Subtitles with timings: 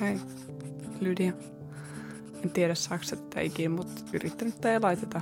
[0.00, 0.20] Hei,
[1.00, 1.32] Lydia.
[2.44, 5.20] En tiedä saako sä tätä ikinä, mutta yrittänyt ei laiteta.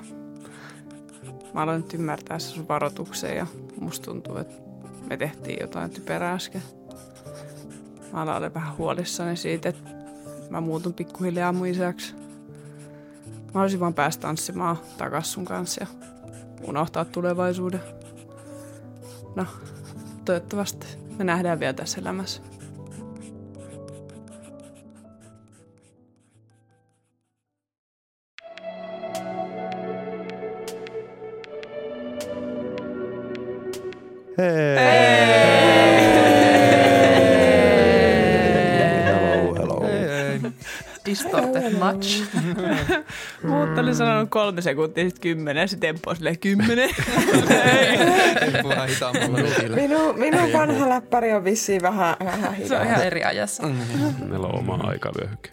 [1.54, 3.46] Mä aloin nyt ymmärtää sun varoituksen ja
[3.80, 4.54] musta tuntuu, että
[5.08, 6.62] me tehtiin jotain typerää äsken.
[8.12, 9.90] Mä aloin vähän huolissani siitä, että
[10.50, 12.14] mä muutun pikkuhiljaa mun isäksi.
[13.26, 15.86] Mä haluaisin vaan päästä tanssimaan takas sun kanssa ja
[16.66, 17.80] unohtaa tulevaisuuden.
[19.36, 19.46] No,
[20.24, 20.86] toivottavasti
[21.18, 22.47] me nähdään vielä tässä elämässä.
[41.98, 42.22] Much.
[43.42, 46.90] Mutta oli sanonut kolme sekuntia, sitten kymmenen, ja sitten tempo on silleen kymmenen.
[49.42, 49.76] Rutilla.
[49.76, 52.86] Minun, minun vanha läppäri on vissiin vähän, vähän Se on hidas.
[52.86, 53.62] ihan eri ajassa.
[54.18, 55.50] Meillä on oma aikavyöhyke.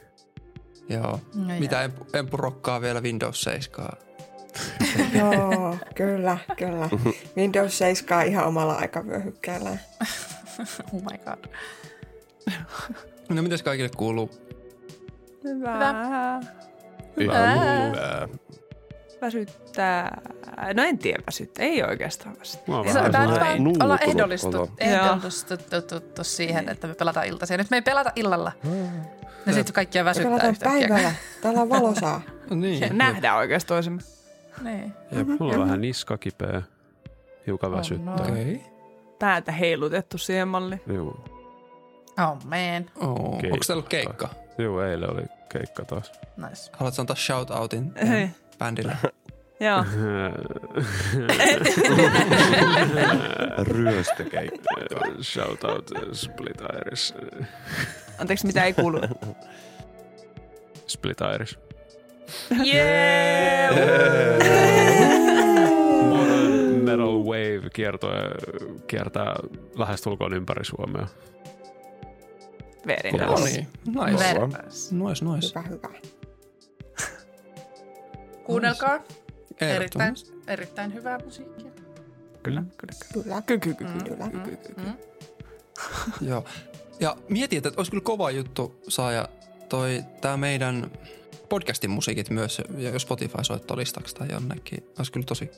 [0.90, 1.22] Joo.
[1.36, 3.90] No Mitä empu, empu rokkaa vielä Windows 7?
[5.20, 6.90] Joo, kyllä, kyllä.
[7.38, 9.70] Windows 7 on ihan omalla aikavyöhykkeellä.
[10.94, 11.46] Oh my god.
[13.30, 14.45] No mitäs kaikille kuuluu?
[15.46, 16.40] Hyvä.
[17.18, 18.28] Hyvä.
[19.22, 20.22] Väsyttää.
[20.74, 21.66] No en tiedä väsyttää.
[21.66, 22.64] Ei oikeastaan väsyttää.
[22.68, 23.98] Mä oon Se, vähän tämä olla olo.
[24.02, 27.58] ehdollistuttu siihen, että me pelataan iltaisia.
[27.58, 28.52] Nyt me ei pelata illalla.
[29.46, 30.88] Ja sitten kaikkia väsyttää Pelataan yhtäkkiä.
[30.88, 31.12] päivällä.
[31.42, 32.22] Täällä on valosaa.
[32.50, 32.98] No niin.
[32.98, 34.02] Nähdään oikeasti toisemme.
[34.62, 34.94] Niin.
[35.40, 36.62] Mulla on vähän niska kipeä.
[37.48, 38.16] Hiukan Oh väsyttää.
[38.16, 38.24] no.
[38.24, 38.62] Okei.
[39.20, 40.82] Päätä heilutettu siihen malliin.
[40.88, 41.24] Joo.
[42.20, 42.86] Oh man.
[42.96, 43.34] Oh.
[43.34, 44.30] Onko ollut keikka?
[44.58, 46.12] Joo, eilen oli keikka taas.
[46.38, 46.72] Nice.
[46.74, 48.30] Haluatko antaa shoutoutin Hei.
[48.60, 48.98] bändille?
[49.60, 49.86] Joo.
[53.64, 54.76] Ryöstökeikka.
[55.22, 57.14] Shout out uh, Split Iris.
[58.18, 59.00] Anteeksi, mitä ei kuulu.
[60.88, 61.60] Split Iris.
[62.66, 63.76] Yeah!
[66.10, 68.30] Modern Metal Wave kiertoe
[68.88, 69.36] kiertää
[69.78, 71.08] lähestulkoon ympäri Suomea.
[72.88, 73.68] Very No niin.
[73.86, 74.24] Nice.
[74.24, 74.92] Verpas.
[74.92, 75.48] Nice, nice.
[75.48, 75.90] Hyvä, hyvä.
[78.44, 79.00] Kuunnelkaa.
[79.62, 80.16] Erittäin,
[80.48, 81.72] erittäin hyvää musiikkia.
[82.44, 82.94] Kyllä, kyllä,
[83.46, 83.74] Kyllä, kyllä.
[84.04, 84.92] Kyllä, kyllä, kyllä.
[84.92, 84.98] Mm.
[86.30, 86.46] Joo.
[87.00, 89.28] Ja mietin, että olisi kyllä kova juttu saada
[89.70, 90.92] toi tää meidän
[91.50, 94.84] podcastin musiikit myös jo Spotify soittolistaksi tai jonnekin.
[94.98, 95.52] Olisi kyllä tosi,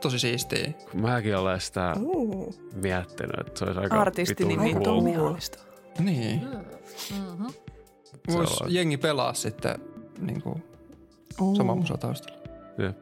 [0.00, 0.72] tosi siistiä.
[0.94, 5.34] Mäkin olen sitä Uh, miettinyt, että se olisi aika Artistinimi vitun cool.
[5.98, 6.42] Niin.
[7.10, 7.46] Mm-hmm.
[8.32, 9.76] Voisi on- jengi pelaa sitten
[10.18, 10.62] niin kuin,
[11.40, 11.56] Oh.
[11.56, 12.38] sama musa taustalla.
[12.76, 12.94] kyllä.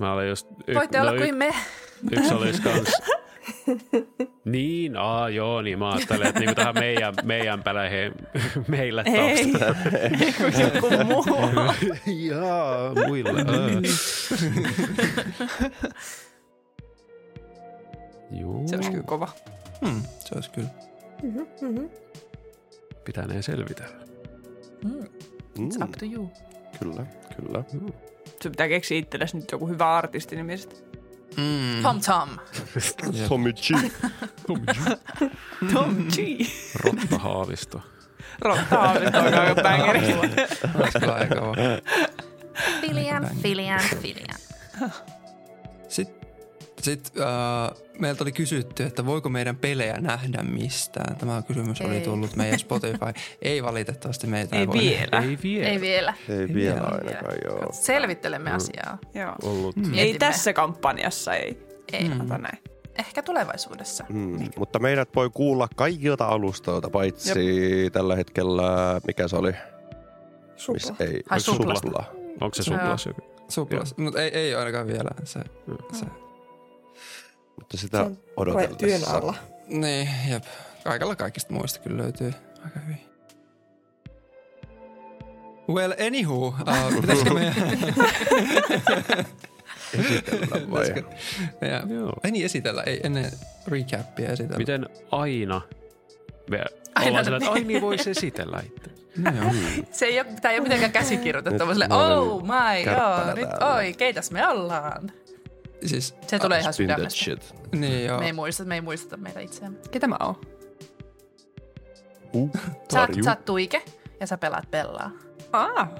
[0.00, 0.46] Mä olin just...
[0.66, 1.54] y- Voitte no olla y- kuin me.
[2.10, 2.92] Yksi olisi kans...
[4.44, 8.12] niin, aa joo, niin mä ajattelin, että niinku tähän meidän, meidän peleihin,
[8.68, 10.60] meille Ei, taustalla.
[10.60, 11.24] joku muu.
[12.28, 13.30] Jaa, muille.
[13.40, 13.46] aa.
[18.40, 19.28] Joo, Se olisi kyllä kova.
[19.84, 20.68] Hmm, se olisi kyllä.
[21.22, 21.84] Mhm, mhm.
[23.04, 24.06] pitäneen selvitellä.
[24.84, 25.04] Mm.
[25.58, 26.30] It's up to you.
[26.80, 27.06] Kyllä,
[27.36, 27.64] kyllä.
[28.40, 30.78] Se pitää keksiä itsellesi nyt joku hyvä artistinimi sitten.
[31.36, 31.82] Mm.
[31.82, 32.28] Tom Tom.
[33.28, 33.90] Tommy G.
[35.72, 36.46] Tom G.
[36.84, 37.80] Rotta Haavisto.
[38.40, 39.34] Rotta Haavisto on
[41.14, 41.54] aika kova.
[42.80, 44.38] Filian, Filian, Filian.
[45.88, 46.28] Sitten
[46.82, 51.16] sit, äh, meiltä oli kysytty, että voiko meidän pelejä nähdä mistään.
[51.16, 52.00] Tämä kysymys oli Ei.
[52.00, 53.12] tullut meidän Spotify.
[53.42, 55.22] ei valitettavasti meitä Ei voi vielä.
[55.22, 56.14] Ei vielä Ei vielä.
[56.28, 56.86] Ei Ei vielä vielä.
[56.86, 57.72] ainakaan, joo.
[57.72, 58.98] Selvittelemme asiaa.
[59.14, 59.34] Joo.
[59.42, 59.76] ollut.
[59.76, 60.18] Ei Mietimme.
[60.18, 61.66] tässä kampanjassa, ei.
[61.92, 62.10] Ei.
[62.20, 62.58] Ota näin.
[62.98, 64.04] Ehkä tulevaisuudessa.
[64.08, 69.52] Mm, mutta meidät voi kuulla kaikilta alustoilta, paitsi tällä hetkellä, mikä se oli?
[70.56, 70.96] Supla.
[71.00, 71.74] ei, Ai, supla.
[71.74, 72.04] Supla.
[72.40, 73.20] Onko se suplas joku?
[73.48, 73.94] Suplas.
[73.96, 75.10] Mutta ei, ei ainakaan vielä.
[75.24, 75.40] Se,
[75.92, 76.06] se.
[77.58, 79.16] Mutta sitä on työn odotellessa.
[79.16, 79.34] alla.
[79.66, 80.44] Niin, jep.
[80.84, 83.00] Kaikella kaikista muista kyllä löytyy aika hyvin.
[85.68, 86.54] Well, anywho, uh,
[87.00, 87.54] pitäisikö meidän...
[89.98, 90.84] Esitellä vai?
[90.84, 91.02] pitäisikö
[91.60, 91.90] meidän...
[91.90, 92.12] Joo.
[92.24, 93.30] Ei niin esitellä, ei ennen
[93.66, 94.58] recapia esitellä.
[94.58, 95.60] Miten aina
[96.50, 96.64] me
[96.94, 98.90] Aina ollaan sillä, että me- ai niin voisi esitellä itse.
[99.16, 99.50] No joo.
[99.92, 104.30] Se ei ole, tämä ei ole mitenkään käsikirjoitettu, vaan oh my god, nyt oi, keitäs
[104.30, 105.12] me ollaan.
[105.86, 107.18] Siis, Se tulee ihan sydämestä.
[107.24, 107.54] shit.
[107.72, 108.18] niin joo.
[108.18, 109.78] Me ei muista, me ei muisteta meitä itseämme.
[109.90, 110.34] Ketä mä oon?
[112.32, 112.50] Uh,
[112.92, 113.82] Sä, oot- sä oot tuike
[114.20, 115.10] ja sä pelaat pellaa.
[115.52, 115.94] Aa.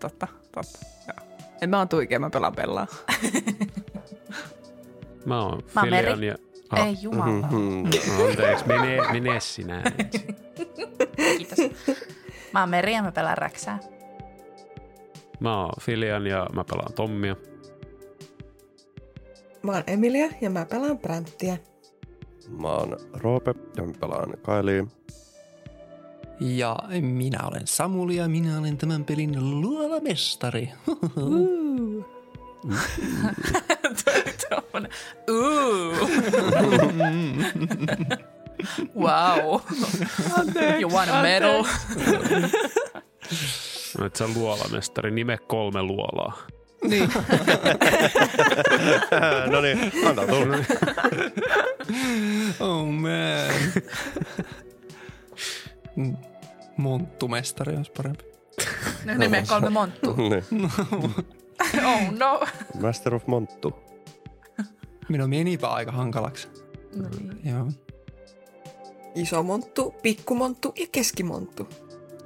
[0.00, 0.78] Totta, totta.
[1.08, 1.26] Joo.
[1.62, 2.86] En mä oon tuikea, mä pelaan pelaa.
[5.26, 6.26] Mä oon Mä Filian Meri.
[6.26, 6.34] ja
[6.70, 6.86] Ah.
[6.86, 7.46] Ei jumala.
[7.46, 7.84] Mhm.
[8.28, 9.82] Anteeksi, mene, mene sinä.
[11.16, 11.58] Kiitos.
[12.52, 13.78] Mä oon Meri ja mä pelaan räksää.
[15.40, 17.36] Mä oon Filian ja mä pelaan Tommia.
[19.62, 21.56] Mä oon Emilia ja mä pelaan Bränttiä.
[22.48, 24.90] Mä oon Roope ja mä pelaan Kailiin.
[26.40, 30.72] Ja minä olen Samuli ja minä olen tämän pelin luolamestari.
[34.48, 34.90] Tuommoinen.
[35.30, 36.10] Ooh.
[38.96, 39.60] wow.
[40.80, 41.64] You want a medal?
[44.00, 46.38] Nyt sä luolamestari, nime kolme luolaa.
[49.50, 50.56] no niin, antaa tulla.
[52.60, 53.50] oh man.
[56.76, 58.24] Monttumestari olisi parempi.
[59.04, 60.16] No nimeä kolme monttu.
[60.30, 60.44] niin.
[61.84, 62.40] Oh no.
[62.80, 63.74] Master of Monttu.
[65.08, 66.48] Minun menipä aika hankalaksi.
[66.96, 67.40] no niin.
[67.44, 67.66] Joo.
[69.14, 71.68] Iso monttu, pikkumonttu ja keskimonttu.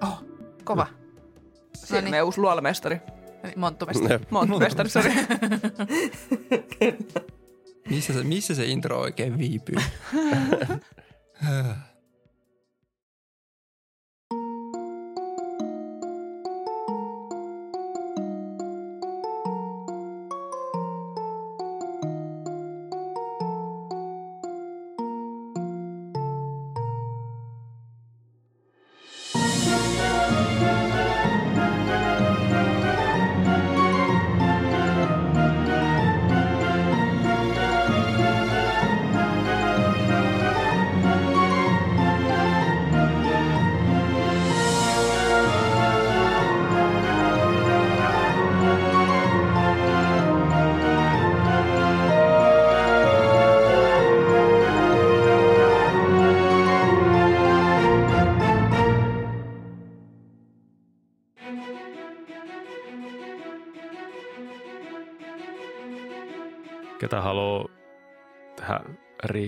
[0.02, 0.24] Oh,
[0.64, 0.86] kova.
[1.74, 2.10] Siinä niin.
[2.10, 3.00] meidän uusi luolamestari.
[3.56, 4.24] Monttumestari.
[4.30, 5.12] Monttumestari, sori.
[7.90, 9.76] Missä se, missä se intro oikein viipyy?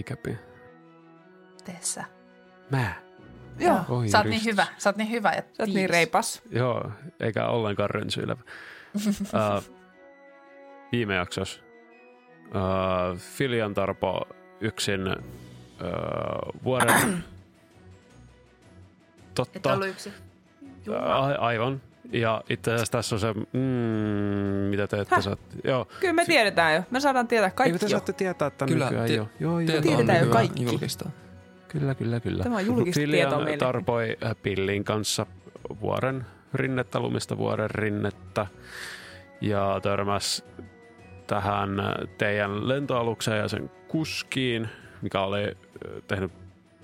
[0.06, 0.38] recapin?
[1.64, 2.04] Tee sä.
[2.70, 2.92] Mä.
[3.58, 3.80] Joo.
[3.88, 4.66] Oi, Sä oot niin hyvä.
[4.78, 6.42] Sä oot niin hyvä ja Sä oot niin reipas.
[6.50, 8.40] Joo, eikä ollenkaan rönsyilevä.
[8.96, 9.64] uh,
[10.92, 11.60] viime jaksossa
[12.46, 14.28] uh, Filian Tarpo
[14.60, 17.24] yksin uh, vuoden...
[19.28, 19.72] Et Totta.
[19.72, 20.12] ollut yksi.
[21.06, 21.82] A- aivan.
[22.12, 23.60] Ja itse asiassa tässä on se, mm,
[24.70, 25.24] mitä te ette Häh?
[25.24, 25.56] saatte.
[25.64, 25.88] Joo.
[26.00, 26.82] Kyllä me tiedetään jo.
[26.90, 27.90] Me saadaan tietää Eikö kaikki te jo.
[27.90, 29.28] saatte tietää tämän Kyllä, nykyään tie- jo?
[29.40, 29.66] Joo, joo.
[29.66, 30.64] Tieto Tiedetään on jo kaikki.
[30.64, 31.10] Julkistaa.
[31.68, 32.42] Kyllä, kyllä, kyllä.
[32.42, 33.56] Tämä on julkista Filian tietoa meille.
[33.58, 35.26] tarpoi äh, Pillin kanssa
[35.80, 38.46] vuoren rinnettä, lumista vuoren rinnettä
[39.40, 40.44] ja törmäs
[41.26, 41.86] tähän äh,
[42.18, 44.68] teidän lentoalukseen ja sen kuskiin,
[45.02, 45.54] mikä oli äh,
[46.08, 46.32] tehnyt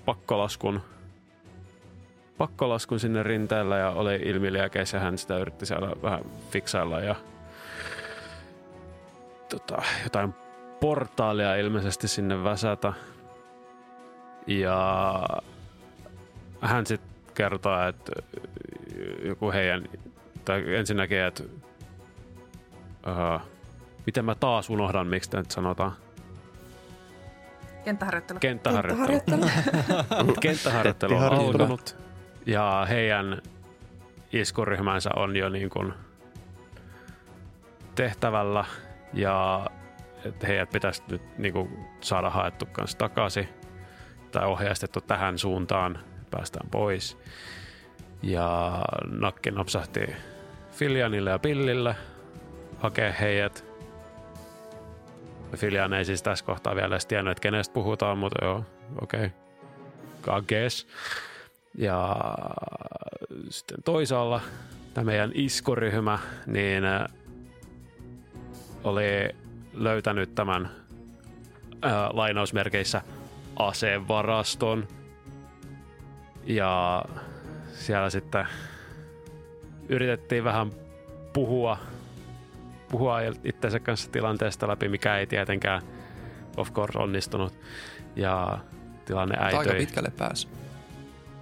[0.05, 0.81] pakkolaskun,
[2.37, 6.21] pakkolaskun sinne rinteellä ja oli ilmiliäkeis ja hän sitä yritti siellä vähän
[6.51, 7.15] fiksailla ja
[9.49, 10.33] tota, jotain
[10.79, 12.93] portaalia ilmeisesti sinne väsätä.
[14.47, 15.23] Ja
[16.61, 18.11] hän sitten kertoo, että
[19.23, 19.83] joku heidän,
[20.45, 21.43] tai ensinnäkin, että
[23.07, 23.41] uh,
[24.05, 25.91] miten mä taas unohdan, miksi tämä nyt sanotaan,
[27.85, 28.39] Kenttäharjoittelu.
[28.39, 29.07] kenttäharjoittelu.
[29.07, 30.35] Kenttäharjoittelu.
[30.41, 32.02] Kenttäharjoittelu on alkanut
[32.45, 33.41] ja heidän
[34.33, 35.93] iskuryhmänsä on jo niin kuin
[37.95, 38.65] tehtävällä
[39.13, 39.65] ja
[40.25, 43.49] että heidät pitäisi nyt niin kuin saada haettu kanssa takaisin
[44.31, 45.99] tai ohjeistettu tähän suuntaan,
[46.31, 47.17] päästään pois.
[48.21, 50.15] Ja nakki napsahti
[50.71, 51.95] Filianille ja Pillille
[52.79, 53.65] hakee heidät.
[55.55, 58.65] Filian ei siis tässä kohtaa vielä edes tiennyt, että kenestä puhutaan, mutta joo,
[59.01, 59.25] okei.
[59.25, 59.29] Okay.
[61.77, 62.15] Ja
[63.49, 64.41] sitten toisaalla
[64.93, 67.05] tämä meidän iskoryhmä, niin äh,
[68.83, 69.29] oli
[69.73, 70.69] löytänyt tämän
[71.81, 73.01] ää, lainausmerkeissä
[73.55, 74.87] asevaraston.
[76.45, 77.03] Ja
[77.73, 78.47] siellä sitten
[79.89, 80.71] yritettiin vähän
[81.33, 81.77] puhua,
[82.91, 85.81] puhua itsensä kanssa tilanteesta läpi, mikä ei tietenkään
[86.57, 87.53] of course onnistunut.
[88.15, 88.57] Ja
[89.05, 89.85] tilanne Mutta aika äityi.
[89.85, 90.47] pitkälle pääsi.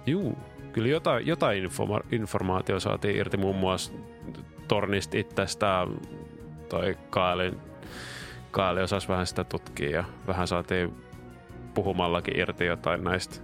[0.06, 0.38] Juu,
[0.72, 3.92] kyllä jotain, jotain informa- informaatiota saatiin irti muun muassa
[4.68, 5.88] Tornista itsestään.
[6.68, 7.60] Toi Kaelin,
[8.50, 10.94] Kaeli osasi vähän sitä tutkia ja vähän saatiin
[11.74, 13.36] puhumallakin irti jotain näistä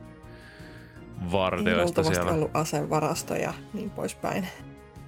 [1.30, 2.32] luultavasti siellä.
[2.32, 4.48] ollut asevarasto ja niin poispäin.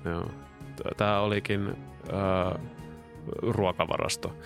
[0.04, 0.26] Joo.
[0.96, 2.60] Tämä olikin äh,
[3.42, 4.36] ruokavarasto,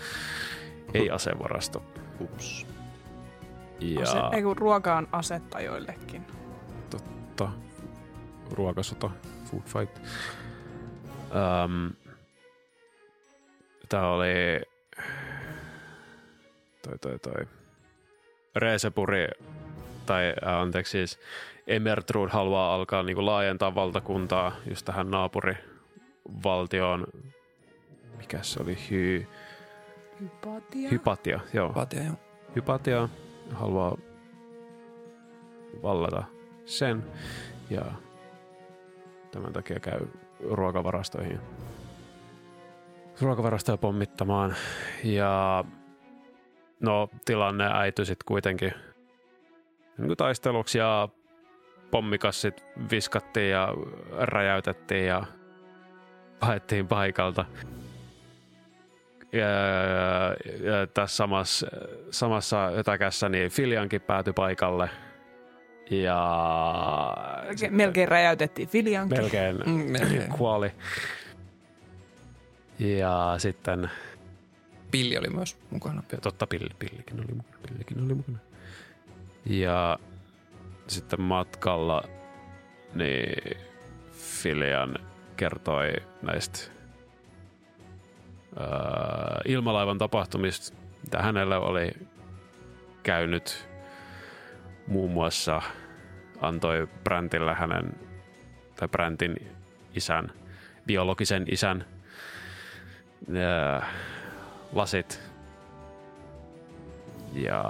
[0.94, 1.82] ei asevarasto.
[2.20, 2.66] Ups.
[3.80, 6.26] Ja Ase, ei kun ruoka on asetta joillekin.
[6.98, 7.50] Totta,
[8.50, 9.10] ruokasota,
[9.44, 9.98] food fight.
[11.34, 11.92] Um,
[13.88, 14.60] Tämä oli
[16.82, 17.46] toi toi toi
[18.56, 19.28] Reesepuri,
[20.06, 21.20] tai äh, anteeksi siis
[21.66, 27.06] Emertrud haluaa alkaa niinku laajentaa valtakuntaa just tähän naapurivaltioon.
[28.16, 28.78] Mikä se oli?
[28.90, 29.26] Hy,
[30.20, 30.90] Hypatia.
[30.90, 31.74] Hypatia, joo.
[31.74, 32.16] Vaatia joo.
[32.56, 33.08] Hypatia
[33.52, 33.96] haluaa
[35.82, 36.24] vallata
[36.64, 37.04] sen
[37.70, 37.84] ja
[39.30, 40.00] tämän takia käy
[40.50, 41.40] ruokavarastoihin
[43.20, 44.54] ruokavarastoja pommittamaan
[45.04, 45.64] ja
[46.80, 48.74] no tilanne äityi sitten kuitenkin
[49.98, 51.08] niin taisteluksi ja
[51.90, 53.68] pommikassit viskattiin ja
[54.18, 55.24] räjäytettiin ja
[56.40, 57.44] paettiin paikalta.
[59.32, 61.66] Ja, ja, ja tässä samassa,
[62.10, 64.90] samassa ötäkässä niin Filiankin päätyi paikalle.
[65.90, 69.18] Ja Melkein, melkein räjäytettiin Filiankin.
[69.18, 70.28] melkein Mm, melkein.
[70.32, 70.70] kuoli.
[72.78, 73.90] Ja sitten,
[74.90, 76.02] Pilli oli myös mukana.
[76.12, 78.38] ja totta pilli, pillikin, oli, mukana, pillikin oli mukana.
[79.46, 79.98] Ja
[80.86, 82.02] sitten matkalla
[82.94, 83.56] niin
[84.12, 84.98] Filian
[85.36, 86.58] kertoi näistä
[88.58, 91.90] ää, ilmalaivan tapahtumista, mitä hänellä oli
[93.02, 93.68] käynyt
[94.86, 95.62] muun muassa
[96.40, 97.92] antoi Brantille hänen
[98.76, 99.52] tai Brantin
[99.94, 100.32] isän,
[100.86, 101.84] biologisen isän
[103.36, 103.86] ää,
[104.72, 105.20] lasit
[107.32, 107.64] ja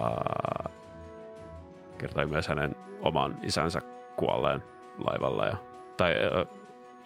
[1.99, 3.80] kertoi myös hänen oman isänsä
[4.16, 4.62] kuolleen
[4.99, 5.56] laivalla ja,
[5.97, 6.47] tai ö,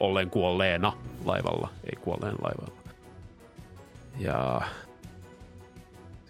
[0.00, 0.92] olleen kuolleena
[1.24, 2.82] laivalla, ei kuolleen laivalla.
[4.18, 4.60] Ja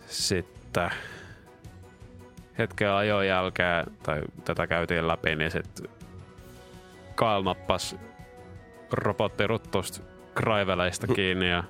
[0.07, 0.91] sitten
[2.59, 5.91] hetken ajon jälkeen, tai tätä käytiin läpi, niin sitten
[7.15, 7.97] Kaal nappas
[8.93, 10.01] robottiruttusta
[10.35, 11.65] kraiveleista kiinni ja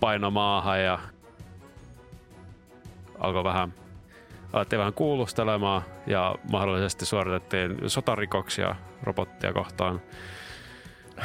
[0.00, 0.98] paino maahan ja
[3.18, 3.74] alkoi vähän,
[4.52, 10.00] alettiin vähän kuulustelemaan ja mahdollisesti suoritettiin sotarikoksia robottia kohtaan.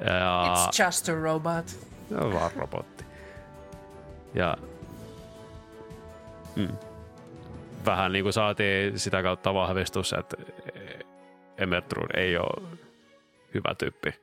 [0.00, 1.68] ja It's just a robot.
[2.08, 3.04] se on vaan robotti.
[4.34, 4.56] Ja
[6.56, 6.68] mm,
[7.86, 10.36] vähän niin kuin saatiin sitä kautta vahvistus, että
[11.58, 12.62] Emertrud ei ole
[13.54, 14.14] hyvä tyyppi.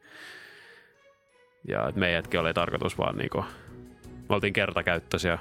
[1.67, 3.45] Ja että meidätkin oli tarkoitus vaan niin kuin,
[4.29, 5.39] me oltiin kertakäyttöisiä.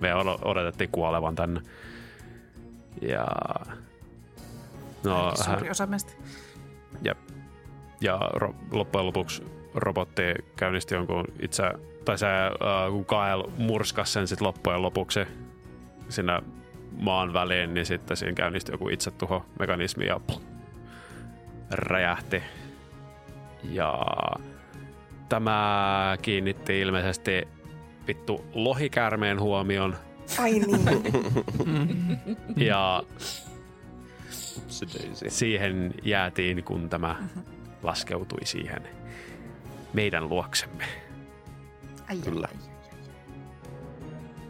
[0.00, 1.60] Me od- odotettiin kuolevan tänne.
[3.02, 3.26] Ja
[5.04, 6.12] no, Ainakin hän, Suuri osa meistä.
[8.00, 10.22] ja ro- loppujen lopuksi robotti
[10.56, 11.62] käynnisti jonkun itse,
[12.04, 15.20] tai se äh, kun Kael murskas sen sitten loppujen lopuksi
[16.10, 16.42] sinne
[16.92, 20.42] maan väliin, niin sitten siinä käynnistyi joku itsetuho mekanismi ja pff,
[21.70, 22.42] räjähti.
[23.64, 24.02] Ja
[25.28, 27.48] tämä kiinnitti ilmeisesti
[28.06, 29.96] vittu lohikäärmeen huomion
[30.38, 30.84] Ai niin.
[32.68, 33.02] ja
[35.28, 37.16] siihen jäätiin, kun tämä
[37.82, 38.82] laskeutui siihen
[39.92, 40.84] meidän luoksemme.
[42.08, 42.48] Ai, Kyllä.
[42.52, 42.69] ai,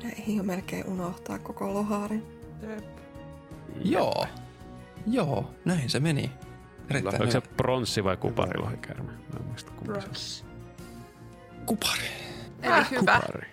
[0.05, 2.27] Ei jo melkein unohtaa koko lohaarin.
[3.85, 4.27] Joo.
[5.07, 6.33] Joo, näin se meni.
[6.91, 9.13] Erittäin Onko se pronssi vai kupari lohikäärme?
[9.13, 10.45] Mä en muista kumpi se.
[11.67, 12.03] Kupari.
[12.63, 13.21] Eli hyvä.
[13.21, 13.49] Kupari.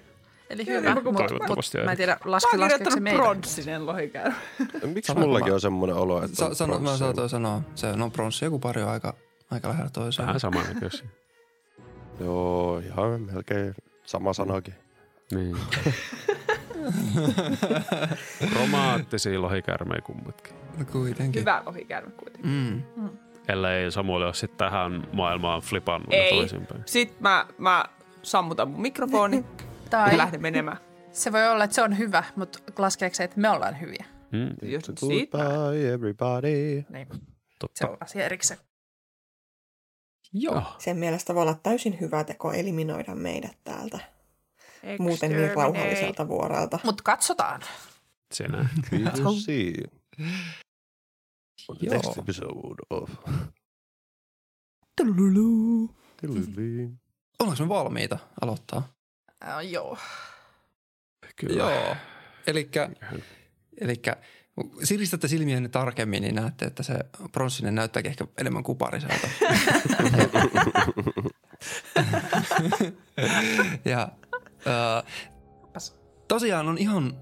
[0.49, 0.93] Eli hyvä.
[0.95, 3.17] kuin Mut, toivottavasti mut, mä en tiedä, oon laskeeko se meitä.
[3.19, 4.35] pronssinen lohikäärme.
[4.93, 6.99] Miksi mullakin on semmoinen olo, että Sa- on sano, mä pronssi?
[6.99, 7.61] saatoin sanoa.
[7.75, 9.13] Se, no pronssi ja kupari on aika,
[9.51, 10.27] aika lähellä toiseen.
[10.27, 11.07] Vähän samannäköisiä.
[12.19, 13.75] Joo, ihan melkein
[14.05, 14.73] sama sanakin.
[15.31, 15.57] Niin.
[18.55, 20.53] Romaattisia lohikäärmeitä kummatkin.
[20.77, 21.39] No Kuitenkin.
[21.41, 22.51] Hyvä lohikäärme kuitenkin.
[22.51, 23.09] Mm.
[23.47, 26.29] Ellei Samuel ole sitten tähän maailmaan flipannut Ei.
[26.29, 26.81] toisinpäin.
[26.85, 27.85] Sitten mä, mä
[28.23, 29.45] sammutan mun mikrofoni
[29.89, 30.77] Tai ja lähden menemään.
[31.11, 34.05] se voi olla, että se on hyvä, mutta laskeeko se, että me ollaan hyviä?
[34.31, 34.89] Mm, Just.
[34.99, 36.83] Goodbye everybody.
[36.89, 37.07] Niin.
[37.11, 37.19] Se
[37.59, 37.89] totta.
[37.89, 38.59] on asia erikseen.
[40.33, 40.63] Joo.
[40.77, 43.99] Sen mielestä voi olla täysin hyvä teko eliminoida meidät täältä.
[44.99, 46.79] Muuten niin rauhalliselta vuorelta.
[46.83, 47.61] Mutta katsotaan.
[51.69, 53.09] On the next episode of...
[54.95, 55.95] Tululu.
[56.21, 56.89] Tilili.
[57.39, 58.93] Ollaanko me valmiita aloittaa?
[59.45, 59.97] Uh, joo.
[61.35, 61.63] Kyllä.
[61.63, 61.95] Joo.
[62.47, 62.89] Elikkä,
[63.81, 64.15] elikkä
[64.83, 66.93] siristätte silmienne tarkemmin, niin näette, että se
[67.31, 69.27] pronssinen näyttääkin ehkä enemmän kupariselta.
[73.91, 74.09] ja
[74.67, 75.03] äh,
[76.27, 77.17] tosiaan on ihan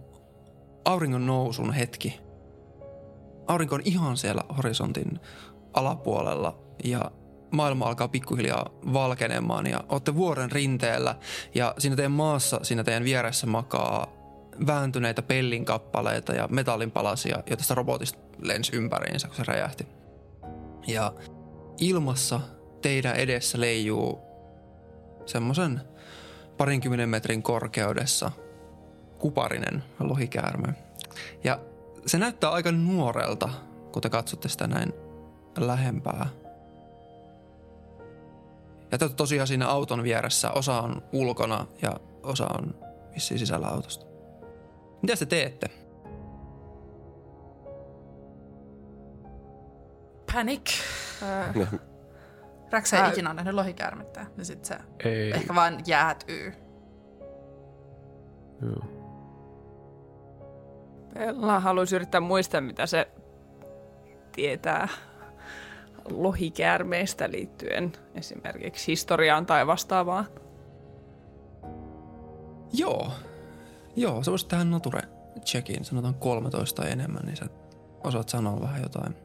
[0.86, 2.20] auringon nousun hetki.
[3.48, 5.20] Aurinko on ihan siellä horisontin
[5.74, 7.12] alapuolella ja
[7.52, 11.16] maailma alkaa pikkuhiljaa valkenemaan ja olette vuoren rinteellä
[11.56, 14.08] ja siinä teidän maassa, siinä teidän vieressä makaa
[14.68, 19.88] vääntyneitä pellinkappaleita ja metallinpalasia, joita tästä robotista lensi ympäriinsä, kun se räjähti.
[20.88, 21.14] Ja
[21.80, 22.40] ilmassa
[22.82, 24.20] teidän edessä leijuu
[25.26, 25.82] semmoisen
[26.58, 28.32] parinkymmenen metrin korkeudessa
[29.20, 30.74] kuparinen lohikäärme.
[31.44, 31.60] Ja
[32.06, 33.50] se näyttää aika nuorelta,
[33.92, 34.94] kun te katsotte sitä näin
[35.58, 36.28] lähempää.
[38.92, 40.52] Ja te tosiaan siinä auton vieressä.
[40.52, 42.76] Osa on ulkona ja osa on
[43.16, 44.06] vissiin sisällä autosta.
[45.02, 45.70] Mitä te teette?
[50.34, 50.72] Panic.
[51.22, 51.66] Öö,
[52.76, 55.32] Räksä ei Ää- ikinä ole nähnyt lohikäärmettä, niin sit se Ei.
[55.32, 56.54] ehkä vaan jäätyy.
[58.62, 58.86] Joo.
[61.14, 63.08] Bella haluaisi yrittää muistaa, mitä se
[64.32, 64.88] tietää
[66.10, 70.26] lohikäärmeistä liittyen esimerkiksi historiaan tai vastaavaan.
[72.74, 73.12] Joo.
[73.96, 75.02] Joo, sä voisit tähän nature
[75.46, 77.46] checkin, sanotaan 13 tai enemmän, niin sä
[78.04, 79.16] osaat sanoa vähän jotain.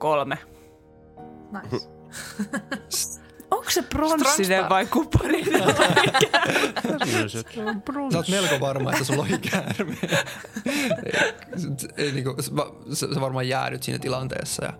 [0.00, 0.38] Kolme.
[1.52, 1.86] Nice.
[3.50, 5.62] Onko se pronssinen vai kuparinen?
[8.12, 9.96] Sä oot melko varma, että sulla on lohikäärme.
[11.04, 12.34] ei, ei, niinku,
[12.92, 14.64] sä, sä varmaan jäädyt siinä tilanteessa.
[14.64, 14.72] Ja,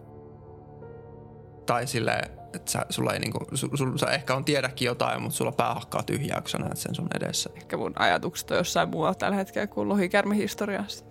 [1.66, 5.36] tai silleen, että sä, sulla ei niinku, su, su, sä ehkä on tiedäkin jotain, mutta
[5.36, 7.50] sulla pää hakkaa tyhjää, kun sä näet sen sun edessä.
[7.56, 11.04] Ehkä mun ajatukset on jossain muualla tällä hetkellä kuin lohikäärme historiassa.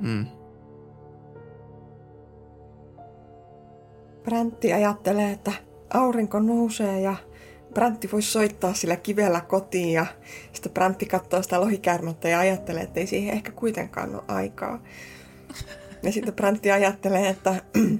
[0.00, 0.26] Mm.
[4.26, 5.52] Bräntti ajattelee, että
[5.94, 7.16] aurinko nousee ja
[7.74, 10.06] Bräntti voisi soittaa sillä kivellä kotiin ja
[10.52, 14.82] sitten Bräntti katsoo sitä lohikäärmettä ja ajattelee, että ei siihen ehkä kuitenkaan ole aikaa.
[16.02, 17.54] Ja sitten Bräntti ajattelee, että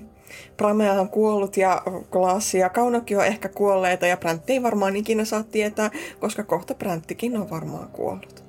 [0.57, 5.25] Pramea on kuollut ja Glaassi ja Kaunokin on ehkä kuolleita ja Bräntti ei varmaan ikinä
[5.25, 8.45] saa tietää, koska kohta Bränttikin on varmaan kuollut.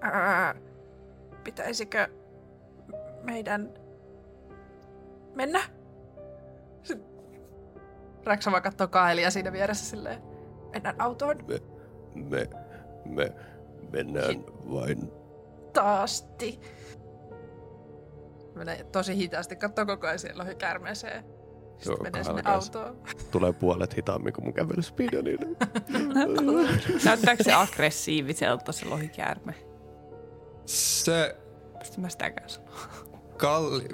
[0.00, 0.54] Ää,
[1.44, 2.08] pitäisikö
[3.22, 3.85] meidän
[5.36, 5.60] mennä?
[8.24, 10.22] Räksä vaan katsoo Kaelia siinä vieressä silleen,
[10.72, 11.38] mennään autoon
[12.14, 12.50] Me,
[13.04, 13.32] me
[13.90, 15.12] mennään vain
[15.72, 16.60] taasti.
[18.54, 21.24] Menee tosi hitaasti, katsoo koko ajan siihen lohikäärmeeseen.
[21.78, 23.02] Sitten Joo, menee sinne autoon.
[23.30, 25.38] tulee puolet hitaammin kuin mun kävelyspeed niin
[27.04, 29.54] Näyttääkö se aggressiiviselta se lohikäärme?
[30.66, 31.36] Se
[31.78, 32.70] Pystyn mä sitäkään sanoa.
[33.36, 33.88] Kalli,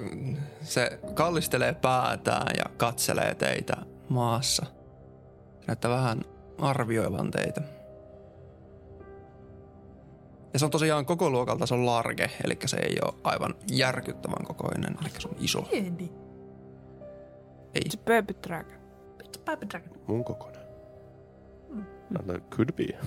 [0.61, 3.77] se kallistelee päätään ja katselee teitä
[4.09, 4.65] maassa.
[5.59, 6.21] Se näyttää vähän
[6.61, 7.61] arvioivan teitä.
[10.53, 14.45] Ja se on tosiaan koko luokalta se on large, eli se ei ole aivan järkyttävän
[14.45, 15.61] kokoinen, eli se on iso.
[15.61, 16.11] Pieni.
[17.75, 17.89] Ei.
[17.89, 18.79] Se baby dragon.
[19.23, 19.99] It's a baby dragon.
[20.07, 20.61] Mun kokoinen.
[22.09, 22.99] No, could be.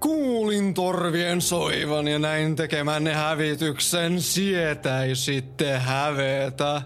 [0.00, 6.82] Kuulin torvien soivan ja näin tekemänne hävityksen sietäisitte hävetä.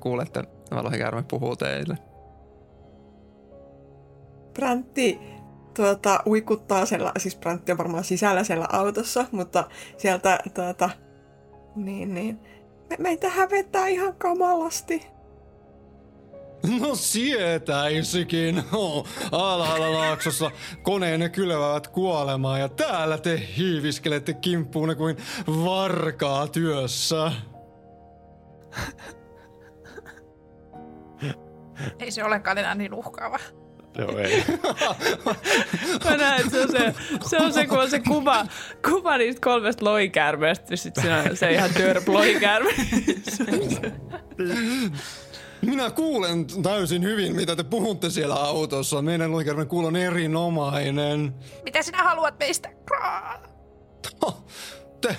[0.00, 1.98] Kuulette, tämä lohikäärme puhuu teille.
[4.54, 5.18] Bräntti
[5.76, 9.64] tuota, uikuttaa siellä, siis Bräntti on varmaan sisällä siellä autossa, mutta
[9.96, 10.90] sieltä tuota,
[11.76, 12.40] niin, niin,
[12.90, 15.06] me, meitä hävettää ihan kamalasti.
[16.80, 18.62] No sietäisikin.
[18.72, 20.50] Oh, alhaalla laaksossa
[20.82, 27.32] koneenne kylvävät kuolemaa ja täällä te hiiviskelette kimppuune kuin varkaa työssä.
[31.98, 33.38] Ei se olekaan enää niin uhkaava.
[33.98, 34.44] Joo, ei.
[36.04, 36.94] Mä näen, se on se,
[37.28, 38.46] se, on se kun on se kuva,
[38.88, 42.70] kuva niistä kolmesta lohikäärmeestä, ja sitten siinä on se ihan törp lohikäärme.
[45.66, 49.02] Minä kuulen täysin hyvin, mitä te puhutte siellä autossa.
[49.02, 51.34] Meidän lohikäärme kuulo on erinomainen.
[51.64, 52.70] Mitä sinä haluat meistä?
[54.22, 54.46] Oh,
[55.00, 55.16] te,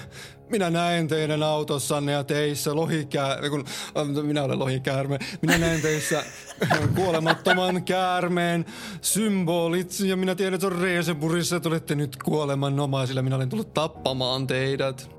[0.50, 3.66] minä näen teidän autossanne ja teissä lohikäärme, kun
[3.98, 6.24] äh, minä olen lohikäärme, minä näen teissä
[6.96, 8.66] kuolemattoman käärmeen
[9.02, 13.22] symbolit ja minä tiedän, että on Reeseburissa, että olette nyt kuolemanomaisilla.
[13.22, 15.10] Minä olen tullut tappamaan teidät.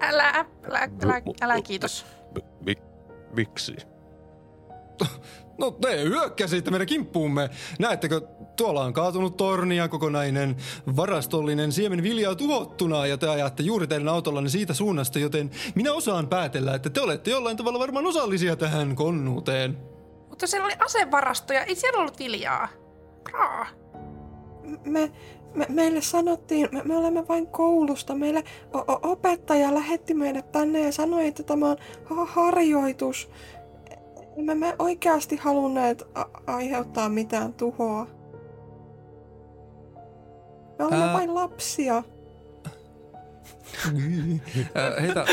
[0.00, 0.30] Älä,
[0.68, 2.06] älä, älä, älä kiitos.
[2.66, 2.82] Mi-
[3.36, 3.76] miksi?
[5.58, 7.50] No te hyökkäsitte meidän kimppuumme.
[7.78, 8.20] Näettekö,
[8.56, 10.56] tuolla on kaatunut torni ja kokonainen
[10.96, 16.28] varastollinen siemen viljaa tuhottuna ja te ajatte juuri teidän autollanne siitä suunnasta, joten minä osaan
[16.28, 19.78] päätellä, että te olette jollain tavalla varmaan osallisia tähän konnuuteen.
[20.28, 22.68] Mutta siellä oli asevarastoja, ei siellä ollut viljaa.
[23.32, 23.66] Raa.
[24.84, 25.12] Me,
[25.54, 28.14] me, meille sanottiin, me, me olemme vain koulusta.
[28.14, 33.30] Meille o, o, opettaja lähetti meidät tänne ja sanoi, että tämä on ha- harjoitus.
[34.38, 38.06] Emme me oikeasti halunneet a- aiheuttaa mitään tuhoa.
[40.78, 41.12] Me olemme Ää...
[41.12, 42.02] vain lapsia.
[45.00, 45.24] Heitä,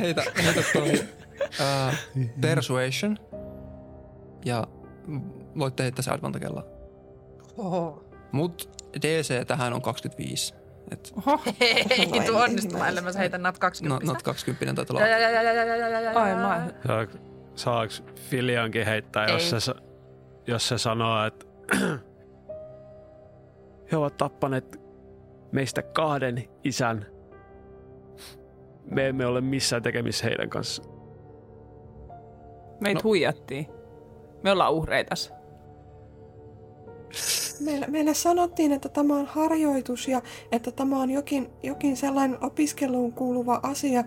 [0.00, 1.94] heitä, heitä toi uh,
[2.40, 3.18] persuasion.
[4.44, 4.66] Ja
[5.58, 6.66] voitte heittää se advantagella.
[7.58, 8.04] Oho.
[8.32, 8.70] Mut
[9.02, 10.54] DC tähän on 25.
[10.90, 11.12] Et...
[11.26, 11.40] Oho.
[11.60, 12.84] Hei, Ei tuo onnistu, mä
[13.18, 14.06] heitän nat 20.
[14.06, 16.20] No, nat 20 taitaa olla.
[16.20, 16.68] Ai mä.
[17.54, 19.56] Saaks, Filiankin heittää, jos se,
[20.46, 21.46] jos se sanoo, että
[23.92, 24.80] he ovat tappaneet
[25.52, 27.06] meistä kahden isän.
[28.84, 30.82] Me emme ole missään tekemissä heidän kanssa.
[32.80, 33.02] Meitä No.
[33.04, 33.66] huijattiin.
[34.42, 35.14] Me ollaan uhreita.
[37.64, 43.12] Meille, meille sanottiin, että tämä on harjoitus ja että tämä on jokin, jokin sellainen opiskeluun
[43.12, 44.04] kuuluva asia,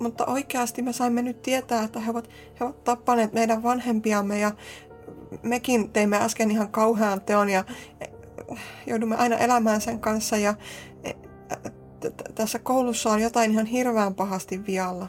[0.00, 2.28] mutta oikeasti me saimme nyt tietää, että he ovat,
[2.60, 4.50] he ovat tappaneet meidän vanhempiamme ja
[5.42, 7.64] mekin teimme äsken ihan kauhean teon ja
[8.00, 8.10] eh,
[8.86, 10.54] joudumme aina elämään sen kanssa ja
[11.04, 11.14] eh,
[12.00, 15.08] t- t- tässä koulussa on jotain ihan hirveän pahasti vialla.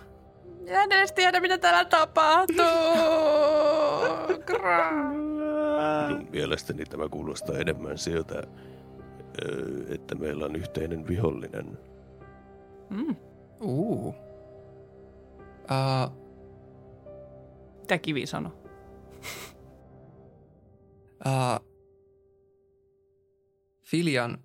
[0.66, 2.56] Ja en edes tiedä, mitä täällä tapahtuu.
[6.08, 11.78] Minun mielestäni tämä kuulostaa enemmän siltä, ö, että meillä on yhteinen vihollinen.
[12.90, 13.16] Mm.
[13.62, 14.16] Uu.
[15.71, 16.12] Uh,
[17.80, 18.51] Mitä Kivi sanoi?
[21.25, 21.65] uh,
[23.86, 24.38] Filian,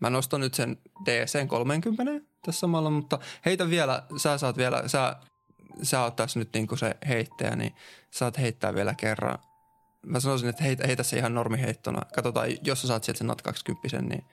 [0.00, 5.16] mä nostan nyt sen DC 30 tässä samalla, mutta heitä vielä, sä saat vielä, sä,
[5.82, 7.74] sä oot tässä nyt niinku se heittäjä, niin
[8.10, 9.38] saat heittää vielä kerran.
[10.06, 12.02] Mä sanoisin, että heitä, heitä se ihan normiheittona.
[12.14, 14.24] Katsotaan, jos sä saat sieltä sen nat 20, niin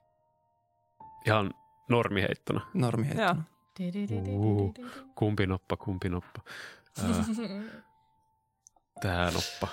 [1.27, 1.53] Ihan
[1.89, 2.61] normiheittona.
[2.73, 3.43] normiheittona.
[4.29, 4.73] Uhu.
[5.15, 6.41] Kumpi noppa, kumpi noppa.
[7.03, 7.09] Ää,
[9.01, 9.67] tää noppa.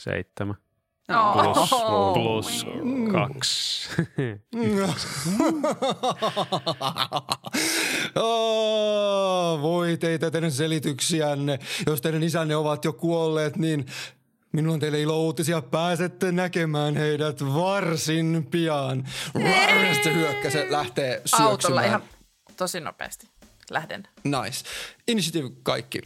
[0.00, 0.56] Seitsemän.
[1.32, 2.14] Plus, Oh.
[2.14, 2.66] plus
[3.12, 3.88] kaksi.
[8.16, 11.58] oh, voi teitä teidän selityksiänne.
[11.86, 13.86] Jos teidän isänne ovat jo kuolleet, niin
[14.56, 15.62] minulla on teille ilouutisia.
[15.62, 19.04] Pääsette näkemään heidät varsin pian.
[20.02, 21.50] Se hyökkä, se lähtee syöksymään.
[21.50, 22.02] Autolla ihan
[22.56, 23.26] tosi nopeasti.
[23.70, 24.08] Lähden.
[24.24, 24.64] Nice.
[25.08, 26.00] Initiative kaikki.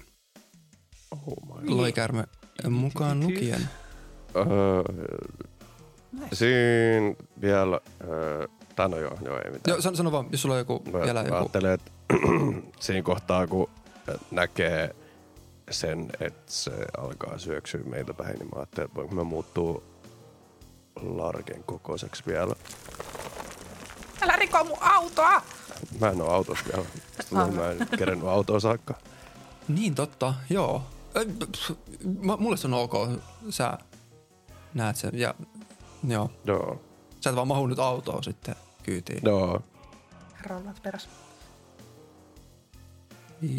[1.10, 1.70] Oh my.
[1.70, 2.24] Loikärme
[2.70, 3.68] mukaan lukien.
[4.36, 4.46] Öö,
[6.32, 9.60] Siinä vielä, öö, tai no joo, joo ei mitään.
[9.74, 11.36] Joo, sano, sano vaan, jos sulla on joku, Mä, vielä mä joku.
[11.38, 11.90] ajattelen, että
[12.80, 13.70] siinä kohtaa, kun
[14.30, 14.94] näkee
[15.70, 19.82] sen, että se alkaa syöksyä meiltä päin, niin mä ajattelin, että voinko mä muuttuu
[21.02, 22.54] larken kokoiseksi vielä.
[24.22, 25.42] Älä riko mun autoa!
[26.00, 26.84] Mä en oo autossa vielä.
[27.34, 27.50] Ah.
[27.52, 28.94] Mä en kerennyt autoa saakka.
[29.68, 30.82] Niin totta, joo.
[32.20, 32.92] Mä- Mulle se on ok,
[33.50, 33.78] sä
[34.74, 35.10] näet sen.
[35.14, 35.34] Ja
[36.08, 36.80] joo, Joo,
[37.20, 39.20] sä et vaan mahu nyt autoon sitten kyytiin.
[39.24, 39.60] joo.
[40.46, 41.08] Rollat peräs.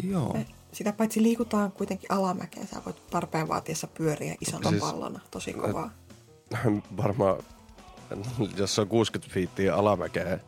[0.04, 0.36] Joo.
[0.72, 2.66] Sitä paitsi liikutaan kuitenkin alamäkeen.
[2.66, 5.20] Sä voit tarpeen vaatiessa pyöriä isona Siis- pallona.
[5.30, 5.90] Tosi kovaa.
[7.02, 7.36] Varmaan,
[8.56, 10.38] jos se on 60 fiittiä alamäkeä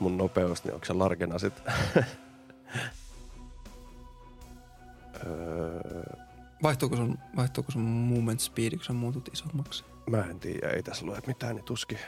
[0.00, 1.54] mun nopeus, niin onko se larkena sit?
[5.26, 5.80] Öö,
[6.62, 9.84] Vaihtuuko sun, vaihtuuko sun movement speed, kun sä muutut isommaksi?
[10.10, 11.98] mä en tiedä, ei tässä lue mitään, niin tuskin.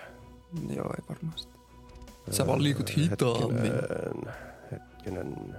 [0.76, 1.52] Joo, ei varmasti.
[2.30, 3.72] Sä vaan liikut hitaammin.
[3.72, 4.34] Hetkinen,
[4.72, 5.56] hetkinen.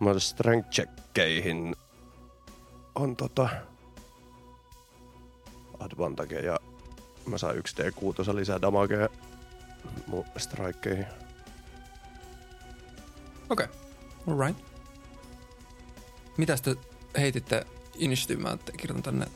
[0.00, 1.76] Mä strength checkkeihin
[2.94, 3.48] on tota
[5.78, 6.58] advantage ja
[7.26, 9.08] mä saan 1d6 lisää damagea
[10.06, 11.06] mun strikeihin.
[13.50, 13.76] Okei, okay.
[14.26, 14.64] alright.
[16.36, 16.76] Mitä te
[17.18, 18.42] heititte initiative?
[18.42, 19.26] Mä kirjoitan tänne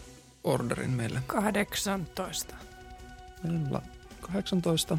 [0.44, 1.22] orderin meille.
[1.27, 2.55] 18.
[3.42, 3.83] Meillä on
[4.20, 4.98] 18.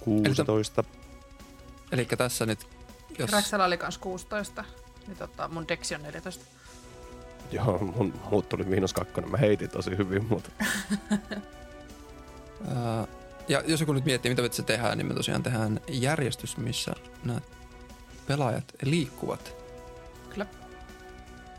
[0.00, 0.84] 16.
[1.92, 2.68] Eli tässä nyt,
[3.20, 3.32] jos...
[3.32, 4.64] Raksella oli kans 16.
[5.06, 6.44] Niin tota, mun deksi on 14.
[7.52, 9.30] Joo, mun, muut tuli miinus kakkonen.
[9.30, 10.50] Mä heitin tosi hyvin, mutta
[12.76, 13.06] Ää,
[13.48, 16.92] ja jos joku nyt miettii, mitä se tehdään, niin me tosiaan tehdään järjestys, missä
[17.24, 17.40] nämä
[18.26, 19.54] pelaajat liikkuvat.
[20.30, 20.46] Kyllä.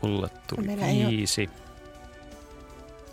[0.02, 1.50] Mulle tuli Meillä ei oo- viisi.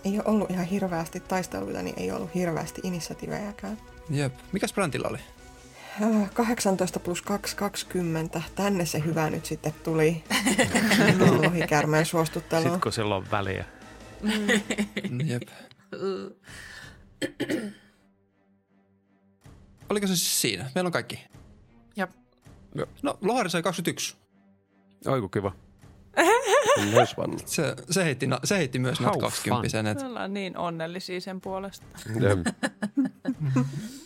[0.06, 3.78] Ei ole ollut ihan hirveästi taisteluita, niin ei ollut hirveästi initiatiivejäkään.
[4.10, 4.34] Jep.
[4.52, 5.20] Mikäs Brantilla oli?
[6.02, 8.42] Äh, 18 plus 2, 20.
[8.56, 10.24] Tänne se hyvä nyt sitten tuli.
[11.44, 12.62] Lohikärmeen suostuttelu.
[12.62, 13.66] Sitten kun sillä on väliä.
[15.26, 15.42] Jep.
[19.90, 20.72] Oliko se siis siinä?
[20.76, 21.20] Meillä on kaikki.
[21.96, 22.12] Jep.
[23.04, 24.16] No, Lohari sai 21.
[25.08, 25.52] Oiku kiva.
[27.18, 27.38] One.
[27.46, 31.22] Se, se, heitti, na- se heitti myös How näitä 20 et, Me ollaan niin onnellisia
[31.22, 31.86] sen puolesta.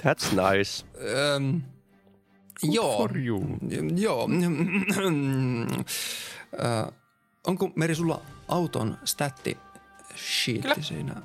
[0.03, 0.85] That's nice.
[1.35, 1.61] öm,
[2.63, 2.97] Joo.
[2.97, 3.43] For you.
[3.95, 4.29] Joo.
[6.53, 6.91] Ö,
[7.47, 9.57] onko Meri sulla auton statti
[10.61, 10.75] Kyllä.
[10.81, 11.15] siinä?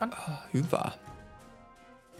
[0.00, 0.12] On.
[0.12, 0.82] Ah, Hyvä.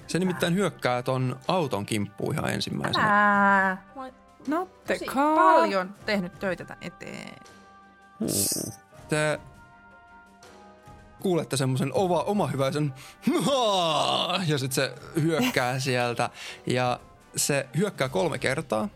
[0.07, 3.07] Se nimittäin hyökkää ton auton kimppuun ihan ensimmäisenä.
[3.09, 3.85] Ää,
[4.49, 5.39] Not the tosi car.
[5.39, 7.35] paljon tehnyt töitä tämän eteen.
[9.09, 9.41] Te
[11.21, 12.95] kuulette semmoisen ova, oma hyväisen
[14.49, 16.31] ja sitten se hyökkää sieltä
[16.67, 17.01] ja
[17.37, 18.89] se hyökkää kolme kertaa.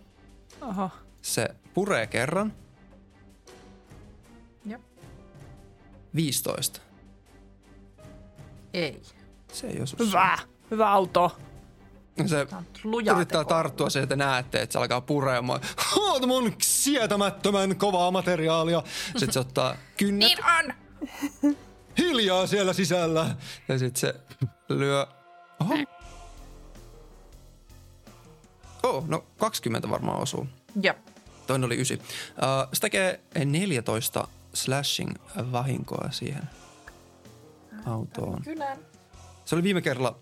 [0.61, 0.90] Oho.
[1.22, 2.53] Se puree kerran.
[4.66, 4.81] Jep.
[6.14, 6.81] 15.
[8.75, 9.03] Ei.
[9.53, 9.96] Se ei osu.
[9.99, 10.38] Hyvä.
[10.70, 11.37] Hyvä auto.
[12.27, 15.61] Se on luja yrittää tarttua siihen, että näette, että se alkaa puremaan.
[15.77, 18.83] Haa, tämä on sietämättömän kovaa materiaalia.
[19.12, 21.57] Sitten se ottaa kynnet Niin on!
[21.99, 23.37] hiljaa siellä sisällä.
[23.68, 24.14] Ja sitten se
[24.68, 25.07] lyö...
[25.61, 25.75] Oho.
[28.87, 30.46] Oh, no 20 varmaan osuu.
[30.83, 30.99] Jep.
[31.46, 31.99] Toinen oli 9.
[31.99, 32.05] Uh,
[32.72, 35.14] se tekee 14 slashing
[35.53, 36.42] vahinkoa siihen
[37.87, 38.42] autoon.
[38.42, 38.79] Kylän.
[39.44, 40.18] Se oli viime kerralla,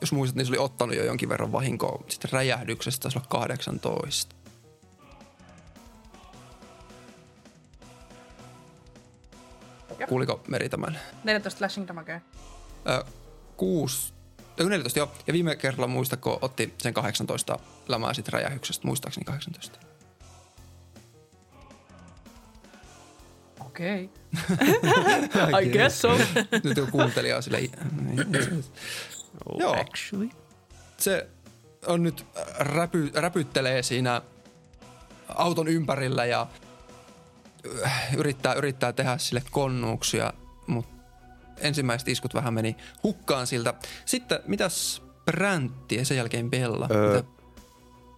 [0.00, 2.04] jos muistat, niin se oli ottanut jo jonkin verran vahinkoa.
[2.08, 4.36] Sitten räjähdyksestä taisi olla 18.
[9.98, 10.08] Jep.
[10.08, 10.98] Kuuliko Meri tämän?
[11.24, 12.20] 14 slashing damagea.
[12.88, 13.04] Ö,
[13.56, 14.17] 6, ö,
[14.64, 15.12] 14 joo.
[15.26, 19.78] Ja viime kerralla muistako otti sen 18 lämää sitten räjähdyksestä, muistaakseni 18.
[23.60, 24.10] Okei.
[25.62, 26.18] I guess so.
[26.64, 27.70] Nyt joku kuuntelija on silleen,
[29.46, 29.80] Oh, Joo.
[29.80, 30.30] Actually.
[30.96, 31.28] se
[31.86, 32.26] on nyt
[32.58, 34.22] räpy, räpyttelee siinä
[35.28, 36.46] auton ympärillä ja
[37.84, 40.32] äh, yrittää, yrittää tehdä sille konnuuksia,
[40.66, 40.97] mutta
[41.60, 43.74] ensimmäiset iskut vähän meni hukkaan siltä.
[44.04, 46.88] Sitten mitäs Bräntti ja sen jälkeen Bella?
[46.90, 47.22] Öö,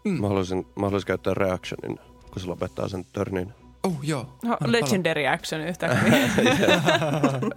[0.04, 0.20] Mitä?
[0.20, 1.98] Mä haluaisin, mä haluaisin käyttää reactionin,
[2.32, 3.52] kun se lopettaa sen törnin.
[3.82, 4.38] Oh joo.
[4.42, 6.00] No, legendary action yhtäkkiä.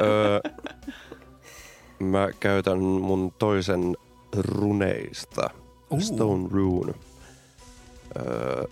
[0.01, 0.39] öö,
[1.99, 3.95] mä käytän mun toisen
[4.37, 5.49] runeista.
[5.91, 6.01] Uu.
[6.01, 6.93] Stone Rune.
[8.17, 8.65] Öö,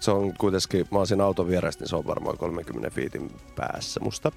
[0.00, 4.00] se on kuitenkin, mä oon siinä auton vieressä, niin se on varmaan 30 fiitin päässä
[4.00, 4.32] musta.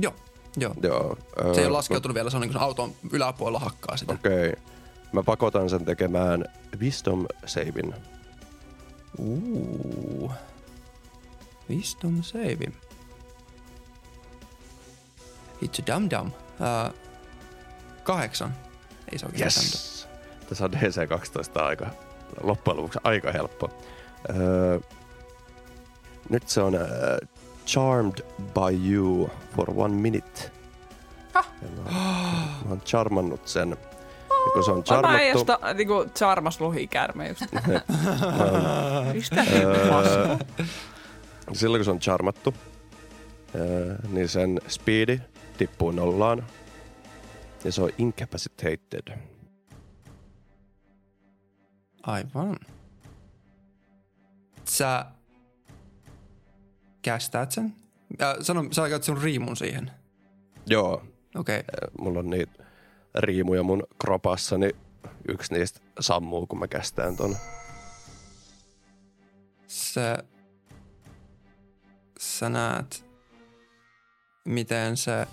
[0.00, 0.14] Joo,
[0.56, 0.74] joo.
[0.82, 1.16] Joo.
[1.44, 4.12] öö, Se ei ole laskeutunut vielä, se on niin kuin auton yläpuolella hakkaa sitä.
[4.12, 4.48] Okei.
[4.48, 4.62] Okay.
[5.12, 6.44] Mä pakotan sen tekemään
[6.80, 7.94] wisdom savin.
[9.18, 10.32] Uu.
[11.70, 12.72] Wisdom save.
[15.62, 16.26] It's a dum dum.
[16.26, 16.94] Uh,
[18.02, 18.54] kahdeksan.
[19.12, 20.08] Ei se oikein dum Yes!
[20.48, 21.86] Tässä on DC12 aika,
[22.42, 23.70] loppujen lopuksi aika helppo.
[24.36, 24.80] Öö,
[26.28, 26.74] nyt se on
[27.72, 28.22] Charmed
[28.54, 30.50] by you for one minute.
[31.34, 31.44] Ja
[31.84, 31.90] Mä,
[32.64, 33.70] mä oon charmannut sen.
[33.70, 37.42] Ja kun se on Mä charmattu, josta niinku charmas lohikärme just.
[39.14, 40.36] Mistä öö,
[41.52, 42.54] silloin kun se on charmattu,
[43.54, 45.20] öö, niin sen speedi
[45.58, 46.46] tippuu nollaan.
[47.64, 49.18] Ja se on incapacitated.
[52.02, 52.56] Aivan.
[54.64, 55.06] Sä
[57.02, 57.74] kästäät sen?
[58.22, 59.90] Äh, sano, sä käytät sun riimun siihen.
[60.66, 61.02] Joo,
[61.34, 61.58] Okei.
[61.60, 61.90] Okay.
[61.98, 62.64] mulla on niitä
[63.14, 64.72] riimuja mun kropassa, niin
[65.28, 67.36] yksi niistä sammuu, kun mä kästään ton.
[69.66, 70.18] Sä,
[72.18, 73.04] sä näet,
[74.44, 75.26] miten se,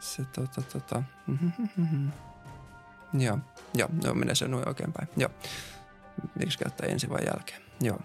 [0.00, 1.02] se tota, tota,
[3.24, 3.38] joo,
[3.74, 5.08] joo, joo, menee se noin oikein päin.
[5.16, 5.30] Joo.
[6.38, 7.62] Miksi käyttää ensin vai jälkeen?
[7.80, 8.00] Joo.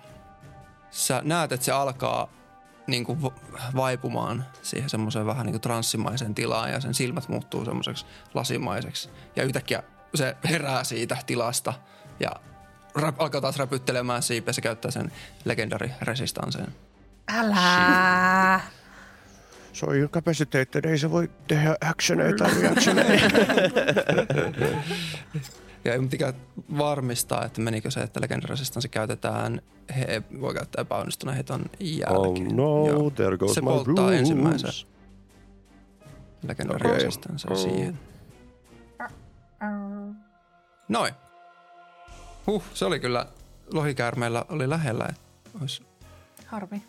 [0.91, 2.40] Sä näet, että se alkaa
[2.91, 3.19] niin kuin
[3.75, 9.10] vaipumaan siihen semmoiseen vähän niin kuin transsimaiseen tilaan ja sen silmät muuttuu semmoiseksi lasimaiseksi.
[9.36, 9.84] Ja yhtäkkiä
[10.15, 11.73] se herää siitä tilasta
[12.19, 12.32] ja
[12.95, 14.54] rap, alkaa taas räpyttelemään siipeä.
[14.54, 15.12] Se käyttää sen
[15.45, 16.75] legendary resistanseen.
[17.27, 18.60] Älä.
[19.73, 23.25] Se on incapacitated, ei se voi tehdä actioneita tai reactioneita.
[25.86, 26.34] Ja ei pitää
[26.78, 29.62] varmistaa, että menikö se, että legendary resistanssi käytetään,
[29.96, 32.56] he voi käyttää epäonnistuneen heton oh jälkeen.
[32.58, 33.10] no, Joo.
[33.10, 34.20] there goes Se my polttaa runes.
[34.20, 34.72] ensimmäisen.
[36.48, 37.04] Legendary Okei.
[37.04, 37.58] resistanssi Oh.
[37.58, 38.00] siihen.
[40.89, 41.13] Noin.
[42.48, 43.26] Huh, se oli kyllä,
[43.74, 45.06] lohikäärmeellä oli lähellä.
[45.10, 45.22] että
[45.62, 45.84] Olisi
[46.46, 46.82] Harmi.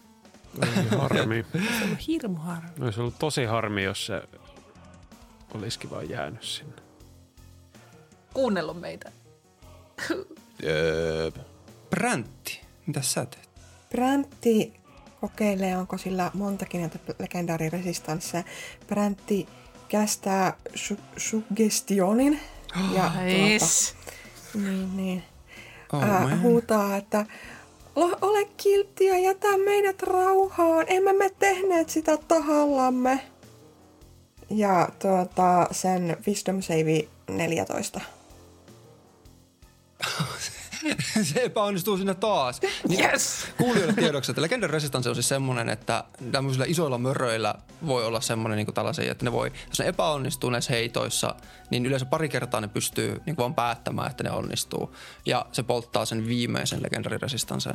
[0.99, 1.47] Harmi.
[1.79, 2.69] Se on hirmu harmi.
[2.81, 4.23] Olisi ollut tosi harmi, jos se
[5.55, 6.83] olisikin vaan jäänyt sinne
[8.35, 9.13] kuunnellut meitä.
[10.65, 11.31] Öö,
[11.91, 13.49] Präntti, mitä sä teet?
[13.91, 14.73] Präntti
[15.21, 18.45] kokeilee, onko sillä montakin näitä legendaariresistensseja.
[18.87, 19.49] Präntti
[19.89, 22.41] kästää su- suggestionin.
[22.77, 23.95] Oh, ja yes.
[24.53, 25.23] tuota, niin, niin.
[25.93, 27.27] Oh, äh, huutaa, että
[27.97, 30.85] ole kiltti ja jätä meidät rauhaan.
[30.89, 33.21] Emme me tehneet sitä tahallamme.
[34.51, 38.01] Ja tuota, sen wisdom save 14.
[41.33, 42.61] se epäonnistuu siinä taas.
[42.89, 43.47] Niin Yes!
[43.59, 47.55] Kuulijoille tiedoksi, että Legendary Resistance on siis semmoinen, että tämmöisillä isoilla möröillä
[47.87, 51.35] voi olla semmoinen niin tällaisia, että ne voi, jos ne epäonnistuu näissä heitoissa,
[51.71, 54.97] niin yleensä pari kertaa ne pystyy niin vaan päättämään, että ne onnistuu.
[55.27, 57.75] Ja se polttaa sen viimeisen Legendary Resistancen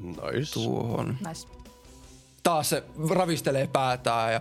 [0.00, 0.52] Nice.
[0.52, 1.18] tuohon.
[1.28, 1.63] Nice.
[2.44, 4.40] Taas se ravistelee päätään ja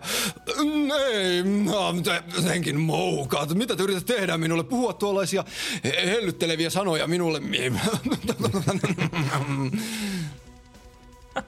[1.12, 3.54] ei, no, te jotenkin moukaat.
[3.54, 4.63] Mitä te yrität tehdä minulle?
[4.63, 5.44] Puhua tuollaisia
[5.84, 7.39] hellytteleviä sanoja minulle.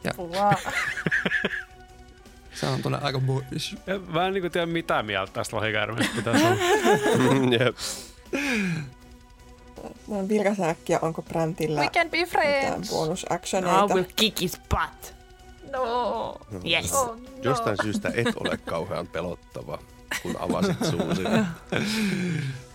[0.03, 0.13] ja
[2.53, 3.75] se on tuonne aika boyish.
[3.87, 6.55] Ja Mä en niin tiedä mitä mieltä tästä lohikäärmeestä pitäisi olla.
[7.59, 7.75] Jep.
[10.07, 12.89] No, vilkaisen äkkiä, onko Bräntillä We can be mitään friends.
[12.89, 13.83] bonusactioneita.
[13.83, 15.14] I will kick his butt.
[15.71, 16.37] No.
[16.69, 16.93] Yes.
[16.93, 17.21] Oh, no.
[17.41, 19.79] Jostain syystä et ole kauhean pelottava,
[20.21, 21.23] kun avasit suusi.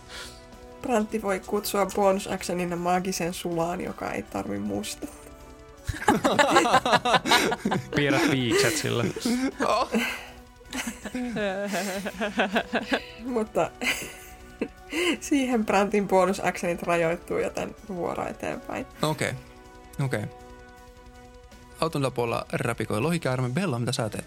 [0.81, 5.07] Brantti voi kutsua bonusactionina maagisen sulaan, joka ei tarvi musta.
[7.95, 9.05] Piirrät viikset sille.
[13.25, 13.71] Mutta
[15.19, 18.85] siihen Brantin bonusactionit rajoittuu, joten vuoro eteenpäin.
[19.01, 20.05] Okei, okay.
[20.05, 20.23] okei.
[20.23, 20.40] Okay.
[21.81, 23.49] Auton puolella räpikoi lohikäärme.
[23.49, 24.25] Bella, mitä sä teet?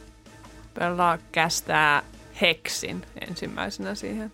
[0.75, 2.03] Bella kästää
[2.41, 4.33] heksin ensimmäisenä siihen.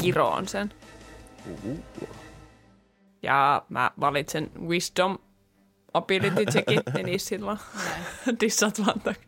[0.00, 0.72] Kiroon sen.
[3.22, 5.18] Ja mä valitsen wisdom
[5.94, 7.58] ability checkit, niin silloin
[8.40, 9.20] disadvantage.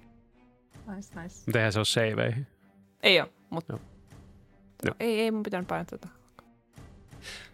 [0.86, 1.36] Nice, nice.
[1.46, 2.46] Mutta eihän se ole saveihin.
[3.02, 3.72] Ei oo, mutta...
[3.72, 3.80] Joo.
[4.84, 6.08] No, ei, ei mun pitänyt painaa tota.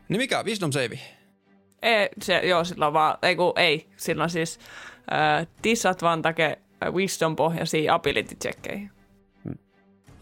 [0.08, 0.42] Niin mikä?
[0.42, 0.98] Wisdom save.
[1.82, 4.58] Ei, se, joo, silloin vaan, ei kun, ei, silloin siis
[5.12, 6.58] äh, disadvantage
[6.90, 8.90] wisdom pohjaisia ability checkkeihin.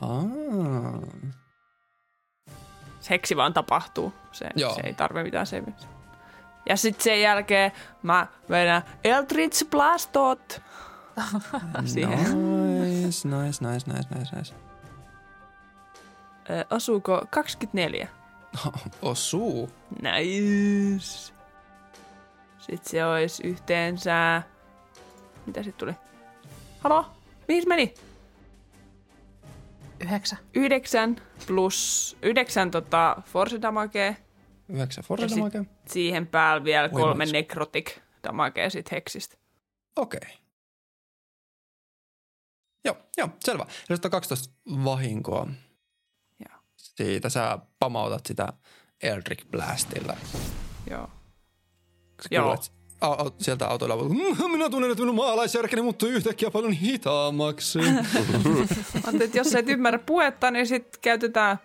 [0.01, 1.01] Aa.
[3.01, 4.75] Se heksi vaan tapahtuu, se, Joo.
[4.75, 5.77] se ei tarvi mitään saving.
[6.69, 10.63] Ja sitten sen jälkeen mä vedän Eldritch Blastot
[11.85, 12.19] siihen.
[12.19, 14.55] Nice, nice, nice, nice, nice, nice.
[16.51, 18.09] Ö, Osuuko 24?
[19.03, 19.71] Osuu.
[20.03, 21.33] Nice.
[22.71, 24.43] Sitten se olisi yhteensä...
[25.47, 25.93] Mitä sitten tuli?
[26.81, 27.11] Halo?
[27.49, 27.95] Mihin meni?
[30.01, 30.39] Yhdeksän.
[30.55, 34.15] Yhdeksän plus yhdeksän tota force damagea.
[34.69, 35.65] Yhdeksän force damagea.
[35.87, 39.37] Siihen päällä vielä Oi, kolme necrotic damagea sit heksistä.
[39.97, 40.21] Okei.
[40.23, 40.37] Okay.
[42.85, 43.67] Joo, joo, selvä.
[43.93, 45.47] Sitten 12 vahinkoa.
[46.49, 46.59] Joo.
[46.77, 48.53] Siitä sä pamautat sitä
[49.03, 50.17] Eldrick Blastilla.
[50.91, 51.11] Joo.
[52.29, 57.79] Kuulet au, sieltä autoilla, "Mm, minä tunnen, että minun maalaisjärkeni muuttuu yhtäkkiä paljon hitaammaksi.
[59.21, 61.59] Että jos et ymmärrä puhetta, niin sitten käytetään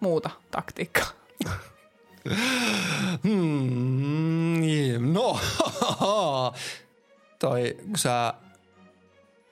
[0.00, 1.06] muuta taktiikkaa.
[3.22, 5.38] Hmm, niin, no,
[7.38, 8.34] toi, kun sä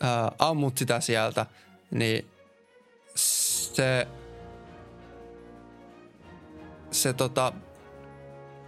[0.00, 1.46] ää, ammut sitä sieltä,
[1.90, 2.26] niin
[3.14, 4.06] se,
[6.90, 7.52] se tota,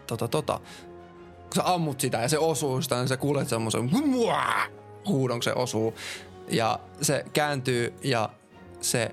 [0.07, 0.61] tota, tota,
[1.47, 3.91] kun sä ammut sitä ja se osuu sitä, niin sä kuulet semmoisen
[5.09, 5.95] huudon, se osuu.
[6.49, 8.31] Ja se kääntyy ja
[8.81, 9.11] se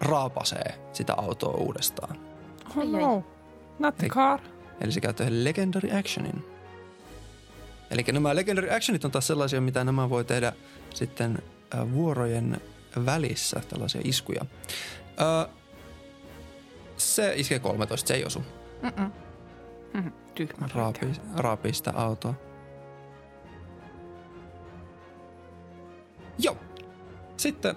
[0.00, 2.16] raapasee sitä autoa uudestaan.
[2.76, 3.24] Oh no.
[3.78, 4.40] Not the car.
[4.80, 6.44] Eli se käyttää Legendary Actionin.
[7.90, 10.52] Eli nämä Legendary Actionit on taas sellaisia, mitä nämä voi tehdä
[10.94, 11.38] sitten
[11.92, 12.60] vuorojen
[13.06, 14.46] välissä, tällaisia iskuja.
[15.20, 15.54] Äh,
[16.96, 18.42] se iskee 13, se ei osu.
[18.82, 19.12] Mm-mm.
[19.94, 20.08] Mhm,
[20.46, 20.68] Tyhmä.
[21.36, 22.34] Raapii sitä autoa.
[26.38, 26.56] Joo.
[27.36, 27.76] Sitten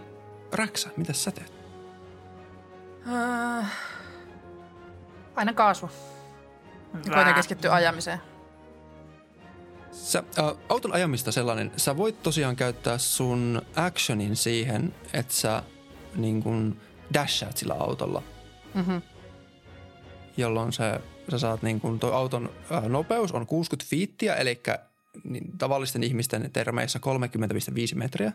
[0.52, 1.54] Räksä, mitä sä teet?
[3.60, 3.72] Äh,
[5.36, 5.90] Paina kaasua.
[7.14, 8.22] Koitan keskittyä ajamiseen.
[9.92, 15.64] Sä, ä, auton ajamista sellainen, sä voit tosiaan käyttää sun actionin siihen, että sä
[16.16, 16.82] niin kun
[17.14, 18.24] dashaat sillä autolla,
[18.74, 18.98] Mhm.
[20.38, 24.62] Jolloin se sä saat niin kuin, toi auton äh, nopeus on 60 fiittiä, eli
[25.24, 27.00] niin, tavallisten ihmisten termeissä
[27.92, 28.32] 30,5 metriä.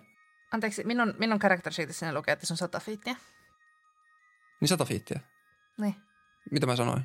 [0.52, 3.16] Anteeksi, minun, minun character sheetissä lukee, että se on 100 fiittiä.
[4.60, 5.20] Niin 100 fiittiä.
[5.78, 5.94] Niin.
[6.50, 7.02] Mitä mä sanoin?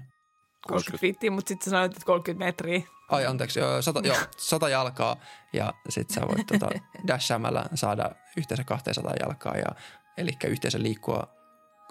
[0.68, 2.82] 30 fiittiä, mutta sitten sä sanoit, että 30 metriä.
[3.10, 5.18] Ai anteeksi, joo, sata, joo, sata jalkaa
[5.54, 6.70] ja sit sä voit tota,
[7.08, 9.76] dashäämällä saada yhteensä 200 jalkaa ja
[10.18, 11.28] eli yhteensä liikkua